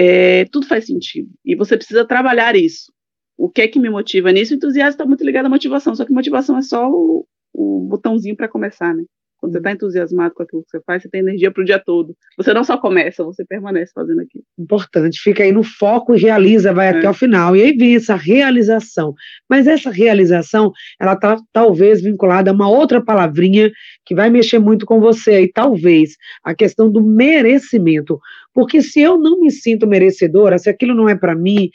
é, 0.00 0.44
tudo 0.44 0.64
faz 0.68 0.86
sentido. 0.86 1.28
E 1.44 1.56
você 1.56 1.76
precisa 1.76 2.06
trabalhar 2.06 2.54
isso. 2.54 2.92
O 3.36 3.50
que 3.50 3.62
é 3.62 3.68
que 3.68 3.80
me 3.80 3.90
motiva 3.90 4.30
nisso? 4.30 4.54
O 4.54 4.56
entusiasmo 4.56 4.90
está 4.90 5.04
muito 5.04 5.24
ligado 5.24 5.46
à 5.46 5.48
motivação, 5.48 5.92
só 5.92 6.04
que 6.04 6.12
motivação 6.12 6.56
é 6.56 6.62
só 6.62 6.88
o, 6.88 7.26
o 7.52 7.80
botãozinho 7.80 8.36
para 8.36 8.48
começar, 8.48 8.94
né? 8.94 9.04
Quando 9.38 9.52
você 9.52 9.58
está 9.58 9.70
entusiasmado 9.70 10.34
com 10.34 10.42
aquilo 10.42 10.64
que 10.64 10.70
você 10.70 10.80
faz, 10.84 11.02
você 11.02 11.08
tem 11.08 11.20
energia 11.20 11.50
para 11.50 11.62
o 11.62 11.64
dia 11.64 11.78
todo. 11.78 12.16
Você 12.36 12.52
não 12.52 12.64
só 12.64 12.76
começa, 12.76 13.22
você 13.22 13.44
permanece 13.44 13.92
fazendo 13.94 14.20
aquilo. 14.20 14.44
Importante, 14.58 15.20
fica 15.20 15.44
aí 15.44 15.52
no 15.52 15.62
foco 15.62 16.14
e 16.14 16.18
realiza, 16.18 16.72
vai 16.72 16.88
é. 16.88 16.90
até 16.90 17.08
o 17.08 17.14
final. 17.14 17.54
E 17.54 17.62
aí 17.62 17.72
vem 17.72 17.94
essa 17.94 18.16
realização. 18.16 19.14
Mas 19.48 19.68
essa 19.68 19.90
realização, 19.90 20.72
ela 21.00 21.12
está 21.12 21.36
talvez 21.52 22.02
vinculada 22.02 22.50
a 22.50 22.54
uma 22.54 22.68
outra 22.68 23.00
palavrinha 23.00 23.70
que 24.04 24.14
vai 24.14 24.28
mexer 24.28 24.58
muito 24.58 24.84
com 24.84 25.00
você, 25.00 25.42
e 25.42 25.52
talvez 25.52 26.16
a 26.42 26.52
questão 26.52 26.90
do 26.90 27.00
merecimento. 27.00 28.18
Porque 28.52 28.82
se 28.82 29.00
eu 29.00 29.16
não 29.16 29.38
me 29.40 29.52
sinto 29.52 29.86
merecedora, 29.86 30.58
se 30.58 30.68
aquilo 30.68 30.94
não 30.94 31.08
é 31.08 31.14
para 31.14 31.36
mim, 31.36 31.70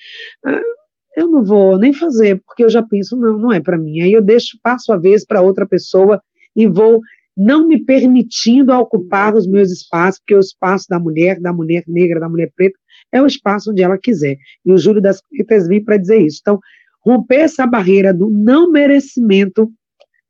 ah, 0.46 0.62
eu 1.16 1.30
não 1.30 1.44
vou 1.44 1.78
nem 1.78 1.94
fazer, 1.94 2.42
porque 2.46 2.64
eu 2.64 2.70
já 2.70 2.84
penso, 2.84 3.16
não, 3.16 3.38
não 3.38 3.54
é 3.54 3.62
para 3.62 3.78
mim. 3.78 4.02
Aí 4.02 4.12
eu 4.12 4.22
deixo, 4.22 4.58
passo 4.62 4.92
a 4.92 4.98
vez 4.98 5.26
para 5.26 5.42
outra 5.42 5.66
pessoa 5.66 6.22
e 6.56 6.68
vou 6.68 7.00
não 7.36 7.68
me 7.68 7.84
permitindo 7.84 8.72
ocupar 8.74 9.36
os 9.36 9.48
meus 9.48 9.72
espaços, 9.72 10.20
porque 10.20 10.36
o 10.36 10.40
espaço 10.40 10.86
da 10.90 11.00
mulher, 11.00 11.40
da 11.40 11.52
mulher 11.52 11.84
negra, 11.88 12.20
da 12.20 12.30
mulher 12.30 12.52
preta, 12.56 12.78
é 13.12 13.22
o 13.22 13.26
espaço 13.26 13.72
onde 13.72 13.82
ela 13.82 13.98
quiser. 13.98 14.38
E 14.66 14.72
o 14.72 14.78
Júlio 14.78 15.02
das 15.02 15.22
Pretas 15.22 15.68
vem 15.68 15.84
para 15.84 15.98
dizer 15.98 16.22
isso. 16.22 16.40
Então, 16.42 16.60
romper 17.04 17.42
essa 17.42 17.66
barreira 17.66 18.14
do 18.14 18.30
não 18.30 18.72
merecimento 18.72 19.72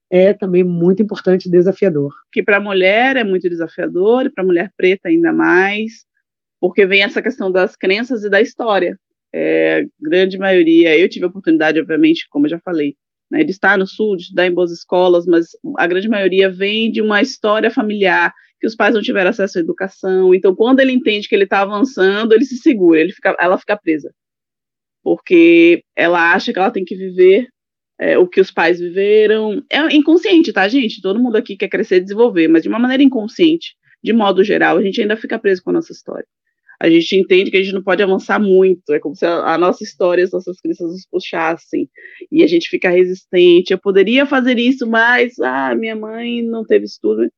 é 0.09 0.31
também 0.31 0.63
muito 0.63 1.01
importante 1.01 1.47
e 1.47 1.51
desafiador. 1.51 2.13
Que 2.31 2.43
para 2.43 2.57
a 2.57 2.61
mulher 2.61 3.17
é 3.17 3.23
muito 3.23 3.49
desafiador, 3.49 4.25
e 4.25 4.29
para 4.29 4.43
a 4.43 4.47
mulher 4.47 4.71
preta 4.77 5.09
ainda 5.09 5.33
mais, 5.33 6.05
porque 6.59 6.85
vem 6.85 7.01
essa 7.01 7.21
questão 7.21 7.51
das 7.51 7.75
crenças 7.75 8.23
e 8.23 8.29
da 8.29 8.39
história. 8.39 8.97
É, 9.33 9.85
grande 9.99 10.37
maioria, 10.37 10.97
eu 10.97 11.09
tive 11.09 11.25
a 11.25 11.29
oportunidade, 11.29 11.79
obviamente, 11.79 12.27
como 12.29 12.45
eu 12.45 12.51
já 12.51 12.59
falei, 12.59 12.95
né, 13.34 13.43
de 13.43 13.50
estar 13.50 13.80
no 13.80 13.88
sul, 13.88 14.15
estudar 14.15 14.46
em 14.46 14.54
boas 14.54 14.72
escolas, 14.72 15.26
mas 15.26 15.48
a 15.80 15.88
grande 15.88 16.08
maioria 16.08 16.52
vem 16.52 16.91
de 16.91 17.02
uma 17.02 17.19
história 17.19 17.72
familiar, 17.72 18.32
que 18.60 18.67
os 18.67 18.76
pais 18.76 18.93
não 18.93 19.02
tiveram 19.02 19.32
acesso 19.32 19.58
à 19.58 19.62
educação. 19.62 20.36
Então, 20.36 20.56
quando 20.56 20.82
ele 20.82 20.91
entende 20.91 21.28
que 21.28 21.34
ele 21.34 21.46
está 21.46 21.62
avançando, 21.62 22.34
ele 22.34 22.46
se 22.46 22.58
segura, 22.58 23.00
ele 23.00 23.12
fica, 23.12 23.36
ela 23.39 23.58
fica 23.58 23.76
presa. 23.76 24.13
Porque 25.04 25.84
ela 25.96 26.32
acha 26.32 26.54
que 26.54 26.60
ela 26.60 26.69
tem 26.69 26.86
que 26.86 26.96
viver 26.96 27.48
é, 28.00 28.19
o 28.19 28.28
que 28.28 28.39
os 28.39 28.52
pais 28.52 28.80
viveram. 28.80 29.63
É 29.67 29.80
inconsciente, 29.96 30.54
tá, 30.54 30.67
gente? 30.67 31.02
Todo 31.02 31.19
mundo 31.19 31.36
aqui 31.36 31.58
quer 31.58 31.69
crescer 31.69 31.96
e 31.98 32.02
desenvolver, 32.02 32.48
mas 32.48 32.62
de 32.62 32.69
uma 32.69 32.80
maneira 32.80 33.02
inconsciente, 33.02 33.74
de 34.04 34.13
modo 34.13 34.43
geral, 34.43 34.78
a 34.78 34.84
gente 34.84 35.02
ainda 35.02 35.17
fica 35.17 35.39
preso 35.39 35.63
com 35.63 35.72
a 35.72 35.74
nossa 35.74 35.91
história 35.91 36.28
a 36.84 36.89
gente 36.89 37.15
entende 37.15 37.50
que 37.50 37.56
a 37.56 37.63
gente 37.63 37.74
não 37.74 37.82
pode 37.82 38.04
avançar 38.04 38.38
muito, 38.38 38.91
é 38.91 39.00
como 39.00 39.15
se 39.15 39.26
a, 39.26 39.54
a 39.54 39.58
nossa 39.58 39.86
história, 39.86 40.22
as 40.22 40.34
nossas 40.34 40.60
crenças 40.60 40.91
nos 40.91 41.08
puxassem, 41.10 41.89
e 42.30 42.43
a 42.43 42.48
gente 42.48 42.67
fica 42.67 42.89
resistente, 42.89 43.72
eu 43.72 43.78
poderia 43.80 44.26
fazer 44.26 44.60
isso, 44.60 44.86
mas, 44.86 45.39
ah, 45.39 45.74
minha 45.76 45.96
mãe 45.96 46.41
não 46.41 46.65
teve 46.65 46.84
estudo, 46.84 47.30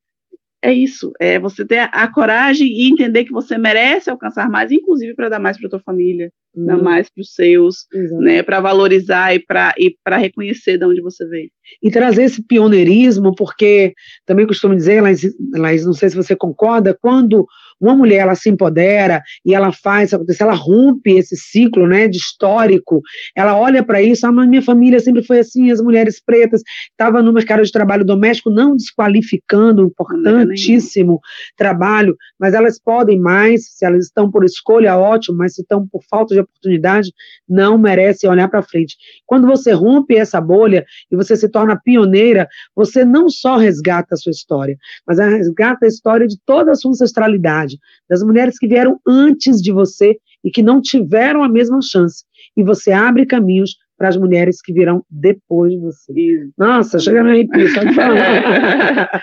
é 0.60 0.72
isso, 0.72 1.12
é 1.20 1.38
você 1.38 1.64
ter 1.64 1.78
a, 1.78 1.84
a 1.84 2.12
coragem 2.12 2.66
e 2.66 2.90
entender 2.90 3.24
que 3.24 3.30
você 3.30 3.56
merece 3.56 4.10
alcançar 4.10 4.50
mais, 4.50 4.72
inclusive 4.72 5.14
para 5.14 5.28
dar 5.28 5.38
mais 5.38 5.56
para 5.56 5.70
tua 5.70 5.78
família, 5.78 6.32
uhum. 6.52 6.66
dar 6.66 6.78
mais 6.78 7.08
para 7.08 7.20
os 7.20 7.32
seus, 7.32 7.86
Exato. 7.94 8.20
né, 8.20 8.42
para 8.42 8.58
valorizar 8.58 9.32
e 9.32 9.38
para 9.38 9.74
e 9.78 9.94
para 10.02 10.16
reconhecer 10.16 10.76
de 10.76 10.84
onde 10.84 11.00
você 11.00 11.24
veio. 11.28 11.50
E 11.80 11.88
trazer 11.88 12.24
esse 12.24 12.42
pioneirismo, 12.42 13.32
porque 13.32 13.94
também 14.24 14.44
costumo 14.44 14.74
dizer, 14.74 15.00
Laís, 15.00 15.22
Laís, 15.54 15.86
não 15.86 15.92
sei 15.92 16.08
se 16.08 16.16
você 16.16 16.34
concorda, 16.34 16.98
quando 17.00 17.46
uma 17.80 17.94
mulher 17.94 18.18
ela 18.18 18.34
se 18.34 18.48
empodera 18.48 19.22
e 19.44 19.54
ela 19.54 19.72
faz 19.72 20.12
acontecer, 20.12 20.42
ela 20.42 20.54
rompe 20.54 21.12
esse 21.12 21.36
ciclo, 21.36 21.86
né, 21.86 22.08
de 22.08 22.16
histórico. 22.16 23.00
Ela 23.34 23.58
olha 23.58 23.84
para 23.84 24.02
isso, 24.02 24.26
ah, 24.26 24.32
mas 24.32 24.48
minha 24.48 24.62
família 24.62 24.98
sempre 25.00 25.22
foi 25.22 25.40
assim, 25.40 25.70
as 25.70 25.80
mulheres 25.80 26.20
pretas 26.20 26.62
estavam 26.90 27.22
no 27.22 27.32
mercado 27.32 27.62
de 27.62 27.70
trabalho 27.70 28.04
doméstico, 28.04 28.50
não 28.50 28.76
desqualificando 28.76 29.82
o 29.82 29.86
importantíssimo 29.86 31.20
trabalho, 31.56 32.16
mas 32.38 32.54
elas 32.54 32.78
podem 32.78 33.18
mais, 33.18 33.68
se 33.70 33.84
elas 33.84 34.06
estão 34.06 34.30
por 34.30 34.44
escolha, 34.44 34.96
ótimo, 34.96 35.38
mas 35.38 35.54
se 35.54 35.62
estão 35.62 35.86
por 35.86 36.02
falta 36.08 36.34
de 36.34 36.40
oportunidade, 36.40 37.12
não 37.48 37.78
merecem 37.78 38.28
olhar 38.28 38.48
para 38.48 38.62
frente. 38.62 38.96
Quando 39.26 39.46
você 39.46 39.72
rompe 39.72 40.16
essa 40.16 40.40
bolha 40.40 40.84
e 41.10 41.16
você 41.16 41.36
se 41.36 41.48
torna 41.48 41.80
pioneira, 41.82 42.48
você 42.74 43.04
não 43.04 43.28
só 43.28 43.56
resgata 43.56 44.14
a 44.14 44.16
sua 44.16 44.30
história, 44.30 44.76
mas 45.06 45.18
resgata 45.18 45.84
a 45.84 45.88
história 45.88 46.26
de 46.26 46.38
toda 46.44 46.72
a 46.72 46.74
sua 46.74 46.90
ancestralidade 46.90 47.65
das 48.08 48.22
mulheres 48.22 48.58
que 48.58 48.66
vieram 48.66 48.98
antes 49.06 49.60
de 49.60 49.72
você 49.72 50.16
e 50.44 50.50
que 50.50 50.62
não 50.62 50.80
tiveram 50.80 51.42
a 51.42 51.48
mesma 51.48 51.80
chance. 51.82 52.24
E 52.56 52.62
você 52.62 52.92
abre 52.92 53.26
caminhos 53.26 53.76
para 53.96 54.08
as 54.08 54.16
mulheres 54.16 54.60
que 54.60 54.72
virão 54.72 55.02
depois 55.10 55.72
de 55.72 55.78
você. 55.78 56.12
Isso. 56.14 56.52
Nossa, 56.56 56.98
chega 56.98 57.22
no 57.22 57.30
arrepio 57.30 57.68
só 57.70 57.82
de 57.82 57.94
falar. 57.94 59.22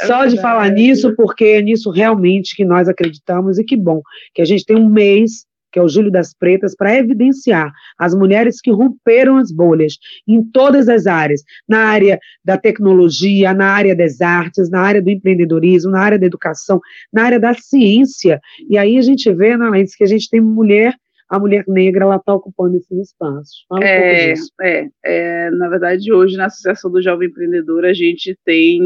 é 0.00 0.06
só 0.06 0.26
de 0.26 0.40
falar 0.40 0.70
nisso, 0.70 1.14
porque 1.14 1.44
é 1.44 1.62
nisso 1.62 1.90
realmente 1.90 2.56
que 2.56 2.64
nós 2.64 2.88
acreditamos 2.88 3.58
e 3.58 3.64
que 3.64 3.76
bom 3.76 4.00
que 4.34 4.40
a 4.40 4.44
gente 4.44 4.64
tem 4.64 4.76
um 4.76 4.88
mês 4.88 5.44
que 5.74 5.80
é 5.80 5.82
o 5.82 5.88
Júlio 5.88 6.08
das 6.08 6.32
Pretas, 6.32 6.76
para 6.76 6.94
evidenciar 6.94 7.72
as 7.98 8.14
mulheres 8.14 8.60
que 8.60 8.70
romperam 8.70 9.38
as 9.38 9.50
bolhas 9.50 9.94
em 10.26 10.40
todas 10.40 10.88
as 10.88 11.04
áreas, 11.04 11.42
na 11.68 11.78
área 11.78 12.16
da 12.44 12.56
tecnologia, 12.56 13.52
na 13.52 13.66
área 13.66 13.94
das 13.96 14.20
artes, 14.20 14.70
na 14.70 14.80
área 14.80 15.02
do 15.02 15.10
empreendedorismo, 15.10 15.90
na 15.90 16.00
área 16.00 16.18
da 16.18 16.26
educação, 16.26 16.80
na 17.12 17.24
área 17.24 17.40
da 17.40 17.54
ciência. 17.54 18.40
E 18.70 18.78
aí 18.78 18.96
a 18.96 19.02
gente 19.02 19.32
vê, 19.32 19.50
Analise, 19.50 19.96
que 19.96 20.04
a 20.04 20.06
gente 20.06 20.30
tem 20.30 20.40
mulher 20.40 20.94
a 21.28 21.38
mulher 21.38 21.64
negra 21.66 22.04
ela 22.04 22.16
está 22.16 22.34
ocupando 22.34 22.76
esses 22.76 23.08
espaços. 23.08 23.64
Fala 23.68 23.82
é, 23.82 24.34
um 24.34 24.64
é, 24.64 24.88
é, 25.04 25.50
na 25.50 25.68
verdade, 25.68 26.12
hoje 26.12 26.36
na 26.36 26.46
Associação 26.46 26.92
do 26.92 27.02
Jovem 27.02 27.28
Empreendedor 27.28 27.84
a 27.84 27.94
gente 27.94 28.38
tem 28.44 28.78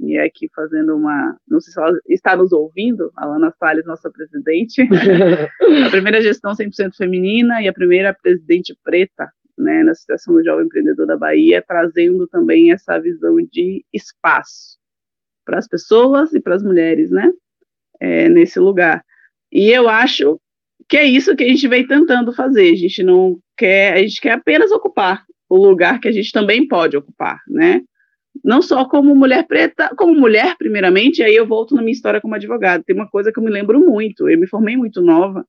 e 0.00 0.18
aqui 0.18 0.48
fazendo 0.54 0.96
uma, 0.96 1.36
não 1.48 1.60
sei 1.60 1.72
se 1.72 1.80
ela 1.80 1.98
está 2.08 2.36
nos 2.36 2.52
ouvindo, 2.52 3.10
a 3.16 3.26
Lana 3.26 3.52
Salles, 3.58 3.86
nossa 3.86 4.10
presidente, 4.10 4.82
a 5.86 5.90
primeira 5.90 6.20
gestão 6.20 6.52
100% 6.52 6.96
feminina 6.96 7.62
e 7.62 7.68
a 7.68 7.72
primeira 7.72 8.12
presidente 8.12 8.76
preta, 8.82 9.30
né, 9.56 9.82
na 9.84 9.92
Associação 9.92 10.34
do 10.34 10.44
Jovem 10.44 10.66
Empreendedor 10.66 11.06
da 11.06 11.16
Bahia, 11.16 11.64
trazendo 11.66 12.26
também 12.26 12.72
essa 12.72 12.98
visão 12.98 13.36
de 13.36 13.84
espaço 13.92 14.78
para 15.44 15.58
as 15.58 15.68
pessoas 15.68 16.32
e 16.32 16.40
para 16.40 16.56
as 16.56 16.62
mulheres, 16.62 17.10
né, 17.10 17.30
é, 18.00 18.28
nesse 18.28 18.58
lugar. 18.58 19.04
E 19.52 19.70
eu 19.70 19.88
acho 19.88 20.40
que 20.88 20.96
é 20.96 21.04
isso 21.04 21.36
que 21.36 21.44
a 21.44 21.48
gente 21.48 21.68
vem 21.68 21.86
tentando 21.86 22.32
fazer, 22.32 22.72
a 22.72 22.76
gente 22.76 23.02
não 23.02 23.38
quer, 23.56 23.94
a 23.94 23.98
gente 23.98 24.20
quer 24.20 24.32
apenas 24.32 24.72
ocupar 24.72 25.24
o 25.48 25.56
lugar 25.56 26.00
que 26.00 26.08
a 26.08 26.12
gente 26.12 26.32
também 26.32 26.66
pode 26.66 26.96
ocupar, 26.96 27.38
né, 27.48 27.80
não 28.42 28.62
só 28.62 28.84
como 28.84 29.14
mulher 29.14 29.46
preta, 29.46 29.90
como 29.96 30.14
mulher, 30.14 30.56
primeiramente, 30.56 31.22
aí 31.22 31.34
eu 31.34 31.46
volto 31.46 31.74
na 31.74 31.82
minha 31.82 31.92
história 31.92 32.20
como 32.20 32.34
advogada. 32.34 32.82
Tem 32.84 32.94
uma 32.94 33.08
coisa 33.08 33.32
que 33.32 33.38
eu 33.38 33.44
me 33.44 33.50
lembro 33.50 33.80
muito, 33.80 34.28
eu 34.28 34.38
me 34.38 34.46
formei 34.46 34.76
muito 34.76 35.00
nova, 35.00 35.46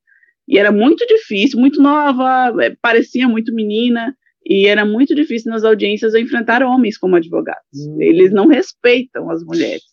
e 0.48 0.58
era 0.58 0.72
muito 0.72 1.06
difícil, 1.08 1.60
muito 1.60 1.82
nova, 1.82 2.54
é, 2.64 2.76
parecia 2.82 3.28
muito 3.28 3.54
menina, 3.54 4.16
e 4.46 4.68
era 4.68 4.86
muito 4.86 5.16
difícil 5.16 5.52
nas 5.52 5.64
audiências 5.64 6.14
eu 6.14 6.22
enfrentar 6.22 6.62
homens 6.62 6.98
como 6.98 7.16
advogados. 7.16 7.64
Hum. 7.74 7.98
Eles 8.00 8.32
não 8.32 8.48
respeitam 8.48 9.30
as 9.32 9.44
mulheres. 9.44 9.84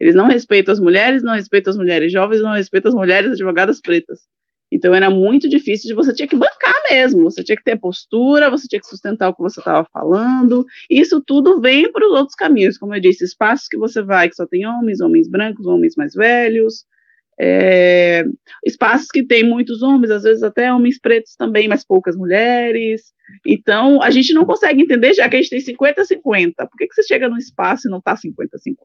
Eles 0.00 0.14
não 0.14 0.26
respeitam 0.26 0.72
as 0.72 0.80
mulheres, 0.80 1.22
não 1.22 1.34
respeitam 1.34 1.70
as 1.72 1.76
mulheres 1.76 2.10
jovens, 2.10 2.40
não 2.40 2.52
respeitam 2.52 2.88
as 2.88 2.94
mulheres 2.94 3.32
advogadas 3.32 3.80
pretas. 3.80 4.20
Então 4.70 4.94
era 4.94 5.10
muito 5.10 5.48
difícil 5.48 5.88
de 5.88 5.94
você 5.94 6.14
tinha 6.14 6.28
que 6.28 6.36
bancar 6.36 6.74
mesmo, 6.90 7.24
você 7.24 7.42
tinha 7.42 7.56
que 7.56 7.64
ter 7.64 7.78
postura, 7.78 8.50
você 8.50 8.68
tinha 8.68 8.80
que 8.80 8.86
sustentar 8.86 9.28
o 9.28 9.34
que 9.34 9.42
você 9.42 9.60
estava 9.60 9.86
falando. 9.92 10.64
Isso 10.88 11.20
tudo 11.20 11.60
vem 11.60 11.90
para 11.90 12.06
os 12.06 12.12
outros 12.12 12.36
caminhos, 12.36 12.78
como 12.78 12.94
eu 12.94 13.00
disse, 13.00 13.24
espaços 13.24 13.66
que 13.68 13.76
você 13.76 14.02
vai 14.02 14.28
que 14.28 14.36
só 14.36 14.46
tem 14.46 14.66
homens, 14.66 15.00
homens 15.00 15.28
brancos, 15.28 15.66
homens 15.66 15.94
mais 15.96 16.14
velhos, 16.14 16.84
é, 17.42 18.22
espaços 18.66 19.08
que 19.08 19.22
tem 19.24 19.42
muitos 19.42 19.82
homens, 19.82 20.10
às 20.10 20.24
vezes 20.24 20.42
até 20.42 20.70
homens 20.70 21.00
pretos 21.00 21.34
também, 21.36 21.66
mas 21.68 21.82
poucas 21.82 22.14
mulheres. 22.14 23.14
Então, 23.46 24.02
a 24.02 24.10
gente 24.10 24.34
não 24.34 24.44
consegue 24.44 24.82
entender, 24.82 25.14
já 25.14 25.26
que 25.26 25.36
a 25.36 25.42
gente 25.42 25.64
tem 25.64 25.74
50-50, 25.74 26.54
por 26.56 26.76
que, 26.76 26.86
que 26.86 26.94
você 26.94 27.02
chega 27.02 27.30
num 27.30 27.38
espaço 27.38 27.88
e 27.88 27.90
não 27.90 27.98
está 27.98 28.14
50-50? 28.14 28.76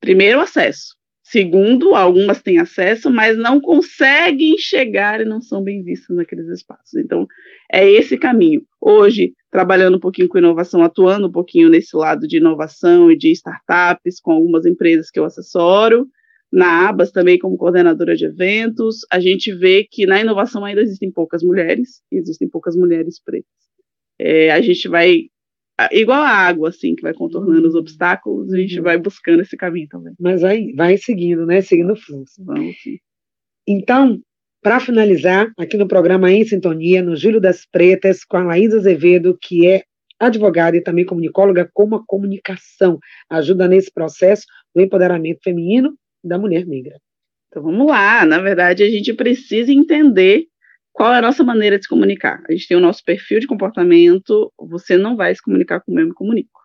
Primeiro, 0.00 0.40
acesso. 0.40 0.99
Segundo, 1.30 1.94
algumas 1.94 2.42
têm 2.42 2.58
acesso, 2.58 3.08
mas 3.08 3.38
não 3.38 3.60
conseguem 3.60 4.58
chegar 4.58 5.20
e 5.20 5.24
não 5.24 5.40
são 5.40 5.62
bem 5.62 5.80
vistas 5.80 6.16
naqueles 6.16 6.48
espaços. 6.48 6.94
Então, 6.96 7.24
é 7.72 7.88
esse 7.88 8.18
caminho. 8.18 8.64
Hoje, 8.80 9.32
trabalhando 9.48 9.96
um 9.96 10.00
pouquinho 10.00 10.28
com 10.28 10.38
inovação, 10.38 10.82
atuando 10.82 11.28
um 11.28 11.30
pouquinho 11.30 11.68
nesse 11.68 11.96
lado 11.96 12.26
de 12.26 12.38
inovação 12.38 13.12
e 13.12 13.16
de 13.16 13.30
startups, 13.30 14.18
com 14.18 14.32
algumas 14.32 14.66
empresas 14.66 15.08
que 15.08 15.20
eu 15.20 15.24
assessoro, 15.24 16.08
na 16.52 16.88
ABAS 16.88 17.12
também 17.12 17.38
como 17.38 17.56
coordenadora 17.56 18.16
de 18.16 18.24
eventos, 18.24 19.06
a 19.08 19.20
gente 19.20 19.54
vê 19.54 19.86
que 19.88 20.06
na 20.06 20.20
inovação 20.20 20.64
ainda 20.64 20.82
existem 20.82 21.12
poucas 21.12 21.44
mulheres, 21.44 22.02
existem 22.10 22.48
poucas 22.48 22.74
mulheres 22.74 23.22
pretas. 23.22 23.48
É, 24.18 24.50
a 24.50 24.60
gente 24.60 24.88
vai 24.88 25.29
igual 25.92 26.20
a 26.20 26.28
água, 26.28 26.68
assim, 26.68 26.94
que 26.94 27.02
vai 27.02 27.14
contornando 27.14 27.66
os 27.66 27.74
uhum. 27.74 27.80
obstáculos, 27.80 28.52
a 28.52 28.58
gente 28.58 28.78
uhum. 28.78 28.84
vai 28.84 28.98
buscando 28.98 29.40
esse 29.40 29.56
caminho 29.56 29.88
também. 29.88 30.14
Mas 30.18 30.42
aí 30.42 30.72
vai 30.72 30.96
seguindo, 30.96 31.46
né? 31.46 31.60
Seguindo 31.60 31.92
o 31.92 31.96
fluxo. 31.96 32.44
Vamos 32.44 32.76
sim. 32.82 32.98
Então, 33.66 34.20
para 34.62 34.80
finalizar, 34.80 35.50
aqui 35.58 35.76
no 35.76 35.88
programa 35.88 36.30
Em 36.30 36.44
Sintonia, 36.44 37.02
no 37.02 37.16
Júlio 37.16 37.40
das 37.40 37.64
Pretas, 37.64 38.24
com 38.24 38.36
a 38.36 38.42
Laís 38.42 38.74
Azevedo, 38.74 39.38
que 39.40 39.66
é 39.66 39.84
advogada 40.18 40.76
e 40.76 40.82
também 40.82 41.04
comunicóloga, 41.04 41.70
como 41.72 41.96
a 41.96 42.04
comunicação 42.06 42.98
ajuda 43.30 43.66
nesse 43.66 43.90
processo 43.90 44.44
do 44.74 44.82
empoderamento 44.82 45.40
feminino 45.42 45.94
da 46.22 46.38
mulher 46.38 46.66
negra. 46.66 47.00
Então 47.48 47.62
vamos 47.62 47.86
lá, 47.86 48.24
na 48.24 48.38
verdade 48.38 48.82
a 48.82 48.90
gente 48.90 49.12
precisa 49.14 49.72
entender 49.72 50.46
qual 51.00 51.14
é 51.14 51.16
a 51.16 51.22
nossa 51.22 51.42
maneira 51.42 51.78
de 51.78 51.84
se 51.84 51.88
comunicar? 51.88 52.42
A 52.46 52.52
gente 52.52 52.68
tem 52.68 52.76
o 52.76 52.80
nosso 52.80 53.02
perfil 53.02 53.40
de 53.40 53.46
comportamento, 53.46 54.52
você 54.58 54.98
não 54.98 55.16
vai 55.16 55.34
se 55.34 55.40
comunicar 55.40 55.80
como 55.80 55.98
eu 55.98 56.06
me 56.06 56.12
comunico. 56.12 56.60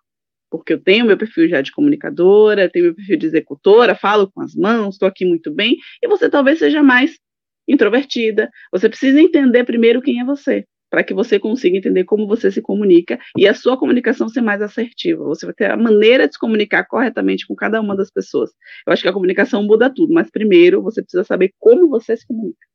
Porque 0.51 0.73
eu 0.73 0.77
tenho 0.77 1.05
meu 1.05 1.17
perfil 1.17 1.47
já 1.47 1.61
de 1.61 1.71
comunicadora, 1.71 2.69
tenho 2.69 2.83
meu 2.83 2.95
perfil 2.95 3.15
de 3.15 3.27
executora, 3.27 3.95
falo 3.95 4.29
com 4.29 4.41
as 4.41 4.53
mãos, 4.53 4.95
estou 4.95 5.07
aqui 5.07 5.25
muito 5.25 5.53
bem, 5.53 5.77
e 6.03 6.07
você 6.09 6.29
talvez 6.29 6.59
seja 6.59 6.83
mais 6.83 7.17
introvertida. 7.65 8.49
Você 8.73 8.89
precisa 8.89 9.21
entender 9.21 9.63
primeiro 9.63 10.01
quem 10.01 10.19
é 10.19 10.25
você, 10.25 10.65
para 10.89 11.01
que 11.01 11.13
você 11.13 11.39
consiga 11.39 11.77
entender 11.77 12.03
como 12.03 12.27
você 12.27 12.51
se 12.51 12.61
comunica 12.61 13.17
e 13.37 13.47
a 13.47 13.53
sua 13.53 13.79
comunicação 13.79 14.27
ser 14.27 14.41
mais 14.41 14.61
assertiva. 14.61 15.23
Você 15.23 15.45
vai 15.45 15.55
ter 15.55 15.71
a 15.71 15.77
maneira 15.77 16.27
de 16.27 16.33
se 16.33 16.39
comunicar 16.41 16.83
corretamente 16.87 17.47
com 17.47 17.55
cada 17.55 17.79
uma 17.79 17.95
das 17.95 18.11
pessoas. 18.11 18.51
Eu 18.85 18.91
acho 18.91 19.01
que 19.01 19.07
a 19.07 19.13
comunicação 19.13 19.63
muda 19.63 19.89
tudo, 19.89 20.13
mas 20.13 20.29
primeiro 20.29 20.81
você 20.81 21.01
precisa 21.01 21.23
saber 21.23 21.53
como 21.57 21.87
você 21.87 22.17
se 22.17 22.27
comunica. 22.27 22.74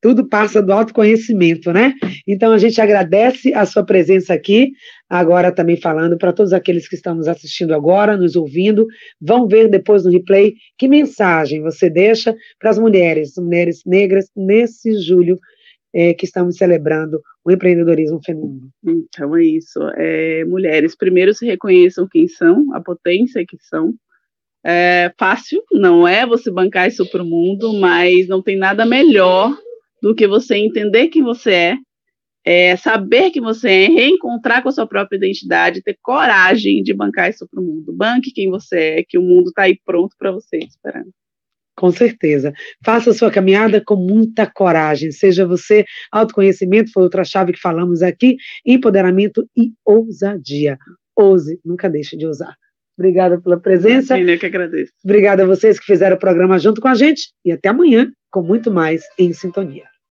Tudo 0.00 0.28
passa 0.28 0.62
do 0.62 0.72
autoconhecimento, 0.72 1.72
né? 1.72 1.94
Então 2.26 2.52
a 2.52 2.58
gente 2.58 2.80
agradece 2.80 3.52
a 3.54 3.66
sua 3.66 3.84
presença 3.84 4.34
aqui, 4.34 4.72
agora 5.08 5.52
também 5.52 5.76
falando 5.76 6.16
para 6.16 6.32
todos 6.32 6.52
aqueles 6.52 6.88
que 6.88 6.94
estão 6.94 7.14
nos 7.14 7.28
assistindo 7.28 7.74
agora, 7.74 8.16
nos 8.16 8.36
ouvindo, 8.36 8.86
vão 9.20 9.46
ver 9.46 9.68
depois 9.68 10.04
no 10.04 10.10
replay 10.10 10.54
que 10.78 10.88
mensagem 10.88 11.62
você 11.62 11.90
deixa 11.90 12.34
para 12.58 12.70
as 12.70 12.78
mulheres, 12.78 13.34
mulheres 13.36 13.82
negras, 13.84 14.30
nesse 14.36 14.98
julho 15.00 15.38
é, 15.94 16.12
que 16.12 16.24
estamos 16.24 16.56
celebrando 16.56 17.20
o 17.44 17.52
empreendedorismo 17.52 18.20
feminino. 18.24 18.68
Então 18.84 19.36
é 19.36 19.44
isso. 19.44 19.78
É, 19.96 20.44
mulheres, 20.44 20.96
primeiro 20.96 21.32
se 21.32 21.46
reconheçam 21.46 22.08
quem 22.10 22.26
são, 22.26 22.74
a 22.74 22.80
potência 22.80 23.44
que 23.46 23.56
são, 23.60 23.94
é 24.64 25.12
fácil, 25.18 25.62
não 25.70 26.08
é 26.08 26.26
você 26.26 26.50
bancar 26.50 26.88
isso 26.88 27.04
para 27.10 27.22
o 27.22 27.26
mundo, 27.26 27.74
mas 27.74 28.26
não 28.26 28.42
tem 28.42 28.56
nada 28.56 28.86
melhor 28.86 29.54
do 30.00 30.14
que 30.14 30.26
você 30.26 30.56
entender 30.56 31.08
quem 31.08 31.22
você 31.22 31.52
é, 31.52 31.76
é, 32.44 32.76
saber 32.76 33.30
que 33.30 33.40
você 33.40 33.68
é, 33.68 33.88
reencontrar 33.88 34.62
com 34.62 34.68
a 34.68 34.72
sua 34.72 34.86
própria 34.86 35.16
identidade, 35.16 35.82
ter 35.82 35.98
coragem 36.02 36.82
de 36.82 36.92
bancar 36.92 37.30
isso 37.30 37.46
para 37.50 37.60
o 37.60 37.64
mundo. 37.64 37.92
Banque 37.92 38.32
quem 38.32 38.50
você 38.50 38.78
é, 38.98 39.02
que 39.02 39.18
o 39.18 39.22
mundo 39.22 39.48
está 39.48 39.62
aí 39.62 39.78
pronto 39.84 40.14
para 40.18 40.30
você 40.30 40.58
esperando. 40.58 41.10
Com 41.76 41.90
certeza. 41.90 42.52
Faça 42.84 43.10
a 43.10 43.14
sua 43.14 43.30
caminhada 43.30 43.82
com 43.84 43.96
muita 43.96 44.46
coragem. 44.46 45.10
Seja 45.10 45.46
você 45.46 45.84
autoconhecimento, 46.12 46.92
foi 46.92 47.02
outra 47.02 47.24
chave 47.24 47.52
que 47.52 47.60
falamos 47.60 48.00
aqui, 48.00 48.36
empoderamento 48.64 49.48
e 49.56 49.72
ousadia. 49.84 50.78
Ouse, 51.16 51.58
nunca 51.64 51.88
deixe 51.88 52.16
de 52.16 52.26
usar. 52.26 52.54
Obrigada 52.98 53.40
pela 53.40 53.58
presença. 53.58 54.16
Sim, 54.16 54.22
eu 54.22 54.38
que 54.38 54.46
agradeço. 54.46 54.92
Obrigada 55.04 55.42
a 55.42 55.46
vocês 55.46 55.78
que 55.78 55.86
fizeram 55.86 56.16
o 56.16 56.18
programa 56.18 56.58
junto 56.58 56.80
com 56.80 56.88
a 56.88 56.94
gente 56.94 57.32
e 57.44 57.52
até 57.52 57.68
amanhã 57.68 58.10
com 58.30 58.42
muito 58.42 58.70
mais 58.70 59.02
em 59.18 59.32
sintonia. 59.32 59.93